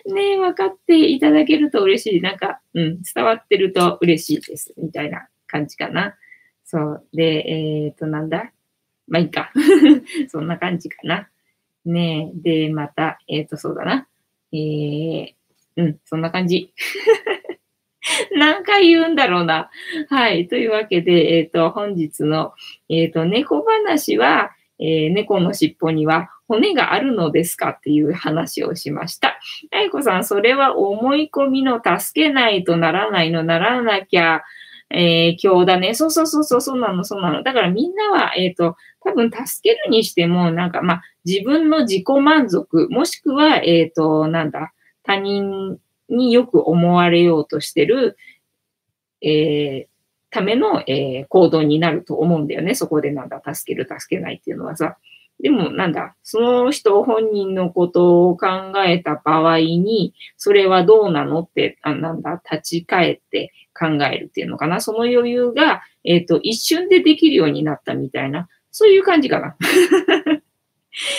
[0.06, 2.22] ね分かっていただけると嬉しい。
[2.22, 4.74] なんか、うん、伝わってると嬉しいです。
[4.78, 6.16] みたいな感じかな。
[6.64, 7.08] そう。
[7.14, 8.52] で、えっ、ー、と、なんだ？
[9.08, 9.52] まあいいか。
[10.30, 11.30] そんな感じかな。
[11.86, 14.08] ねで、また、えっ、ー、と、そうだな。
[14.52, 15.34] えー、
[15.76, 16.74] うん、そんな感じ。
[18.38, 19.70] 何回言うんだろうな。
[20.10, 20.48] はい。
[20.48, 22.54] というわけで、えっ、ー、と、本日の、
[22.90, 29.40] えっ、と、猫話は、え猫の尻尾には骨があるのですかっていう話をしました。
[29.72, 34.42] 愛子さん、それは思い込みの助けないとならないの、ならなきゃ、
[34.90, 35.94] えー、今日だね。
[35.94, 37.44] そうそうそうそう、そうなの、そうなの。
[37.44, 44.74] だからみんなは、えっ、ー、と、多分助けるにしても、なんか、まあ、自分の自己満足、もしくは、えっ、ー、と、なんだ、
[45.04, 45.78] 他人
[46.10, 48.18] によく思われようとしてる、
[49.22, 49.88] えー、
[50.30, 52.76] ための、えー、行動になると思うんだよね。
[52.76, 54.98] そこでなんだ、助ける、助けないっていうのはさ。
[55.40, 58.48] でもなんだ、その人本人のことを考
[58.86, 64.80] えた場合に、それはどうなのって、あなんだ、立ち返って考えるっていうのかな。
[64.80, 69.56] その余裕が、えっ、ー、と、一瞬でできるようになったみたいな、そういう感じかな。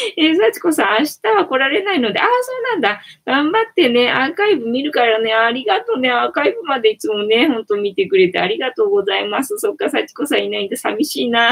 [0.17, 3.03] えー、幸子さん、明日は来られないので、ああ、そうなんだ。
[3.25, 9.59] 頑張ってね、アーカイブ見るからね、ありがとうね、アーカイブまでいつもね、ほんと見てくれてありがとうございます。
[9.59, 11.51] そっか、幸子さんいないんで寂しいな。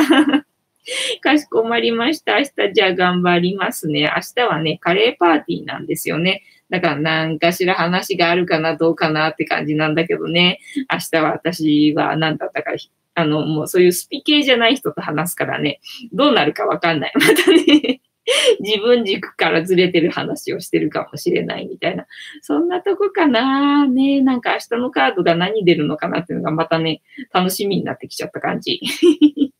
[1.20, 2.38] かしこまりました。
[2.38, 4.10] 明日じゃあ頑張りますね。
[4.14, 6.42] 明日はね、カレーパーティーなんですよね。
[6.70, 10.58] だから何かしら話があるかな、どうかなって感じなんだけどね。
[10.90, 12.72] 明日は私は何だったか、
[13.14, 15.80] あの、もうそういうスピ系じゃない人と話すからね、
[16.12, 17.12] どうなるかわかんない。
[17.14, 18.00] またね。
[18.60, 22.06] 自分軸からずれてる話をしてるかもしれないみたいな。
[22.40, 27.02] そんなとこかなねなんか明日のカードが何出るのかなっていうのがまたね、
[27.32, 28.80] 楽しみになってきちゃった感じ。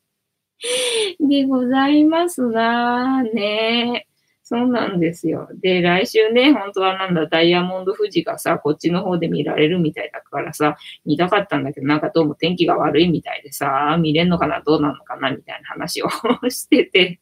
[1.20, 4.06] でございますなね。
[4.44, 5.48] そうなんですよ。
[5.62, 16.08] で、来週ね、本当はなんだ、ダイヤモンド富士がさ、こっちの方で見られるみたいだからさ、見たかったんだけど、なんかどうも天気が悪いみたいでさ、見れんのかな、どうなのかな、みたいな話を
[16.50, 17.20] してて。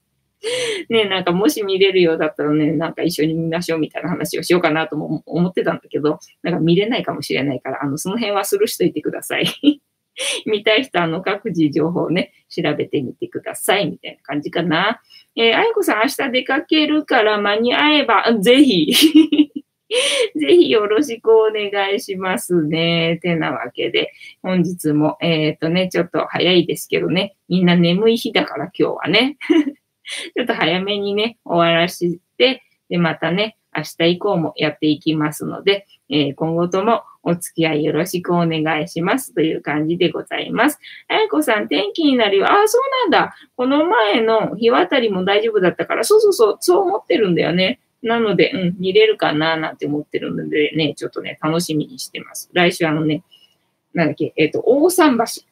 [0.88, 9.46] ね、なんかもし見れるようだったらね、なんか一緒に見ましょうみたいな話をしようかなとも思ってたんだけど、なんか見れないかもしれないから、あの、その辺はスルーしといてください。
[10.46, 15.00] 見たい人、あの、各自情報をね、調べてみてください、みたいな感じかな。
[15.36, 18.92] えー、あやこさん、明日出かけるから間に合えば、ぜひ
[20.36, 23.18] ぜひよろしくお願いしますね。
[23.22, 24.12] てなわけで、
[24.42, 29.36] 本日も、えっ、とね、ちょっと早いですけどね、みんな眠い日だから今日はね。
[30.36, 40.80] ちょっと早めにね、終わらして、で、またね、明日以降もやっていきますので、えー、今後ともお付き合いよろしくお願いしますという感じでございます。
[41.08, 42.46] あやこさん、天気になるよ。
[42.46, 43.34] ああ、そうなんだ。
[43.56, 47.80] この前の日渡りも大丈夫だったから、そうそうそう、そう思ってるんだよね。
[48.02, 52.50] なので、うん、見れるかななんて思ってるのでね、ちょっとね、楽しみにしてます。
[52.52, 53.22] 来週あのね、
[53.94, 55.42] なんだっけ、えっ、ー、と、大桟橋。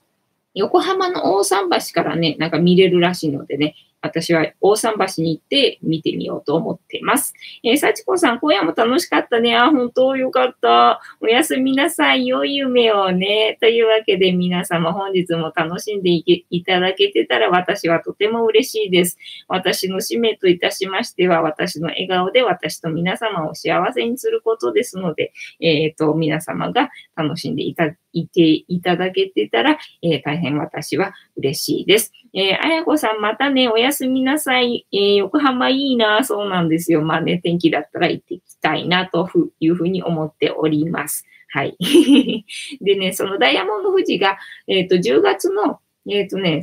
[0.55, 3.75] 横浜の大桟橋からね、なんか見れるらしいのでね、
[4.09, 7.35] 私は大桟橋に行って見てみようと思っています。
[7.63, 9.57] えー、幸子さん、今夜も楽しかったね。
[9.57, 11.01] あ、本当よかった。
[11.21, 12.27] おやすみなさい。
[12.27, 13.59] 良い夢をね。
[13.61, 19.19] というわけで皆様本日も楽しんでいただけてたら私はとても嬉しいです。
[19.47, 32.13] 私の使命といたしましては、私の笑顔で私と皆様を幸せにすることですので、えっ、ー、と、皆様が楽しんでいたいていただけてたら、えー、大変私は嬉しいです。
[32.35, 34.87] えー、あやこさん、またね、おやすみなさい。
[34.93, 37.03] えー、横浜いいな、そうなんですよ。
[37.03, 39.29] まあね、天気だったら行ってきたいな、と
[39.61, 41.27] いうふうに思っております。
[41.49, 41.77] はい。
[42.81, 46.61] でね、そのダイヤモンド富士が、えっ、ー、と、10月の、えっ、ー、とね、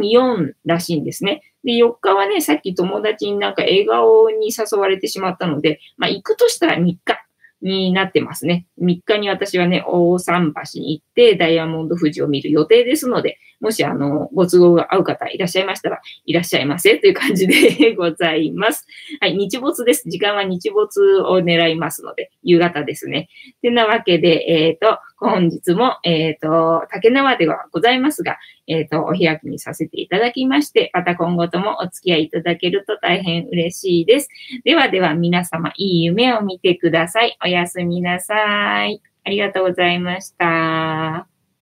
[0.00, 1.42] 3、4らしいんですね。
[1.64, 6.98] で、4日はね、さっき友達になんか笑顔に誘われてしまったので、まあ、行くとしたら3日。
[7.62, 8.66] になってますね。
[8.80, 18.86] 3日に私はね、大桟橋に行ってダイヤモンド富士を見る予定ですので、もしあの、ご都合が合う方いらっしゃいましたら、いらっしゃいませという感じでございます。
[19.20, 20.10] はい、日没です。
[20.10, 23.28] 時間は日没を狙いますので、夕方ですね。
[23.62, 28.36] てなわけで、えっ、ー、と、本日も、えっ、ー、と、竹縄ではございますが、
[28.66, 34.28] えっ、ー、と、お開きにさせていただきまして、また今後ともお付き合いいただけると大変嬉しいです。
[34.64, 37.38] ではでは皆様、いい夢を見てください。
[37.44, 39.00] おやすみなさい。
[39.24, 41.31] ありがとうございました。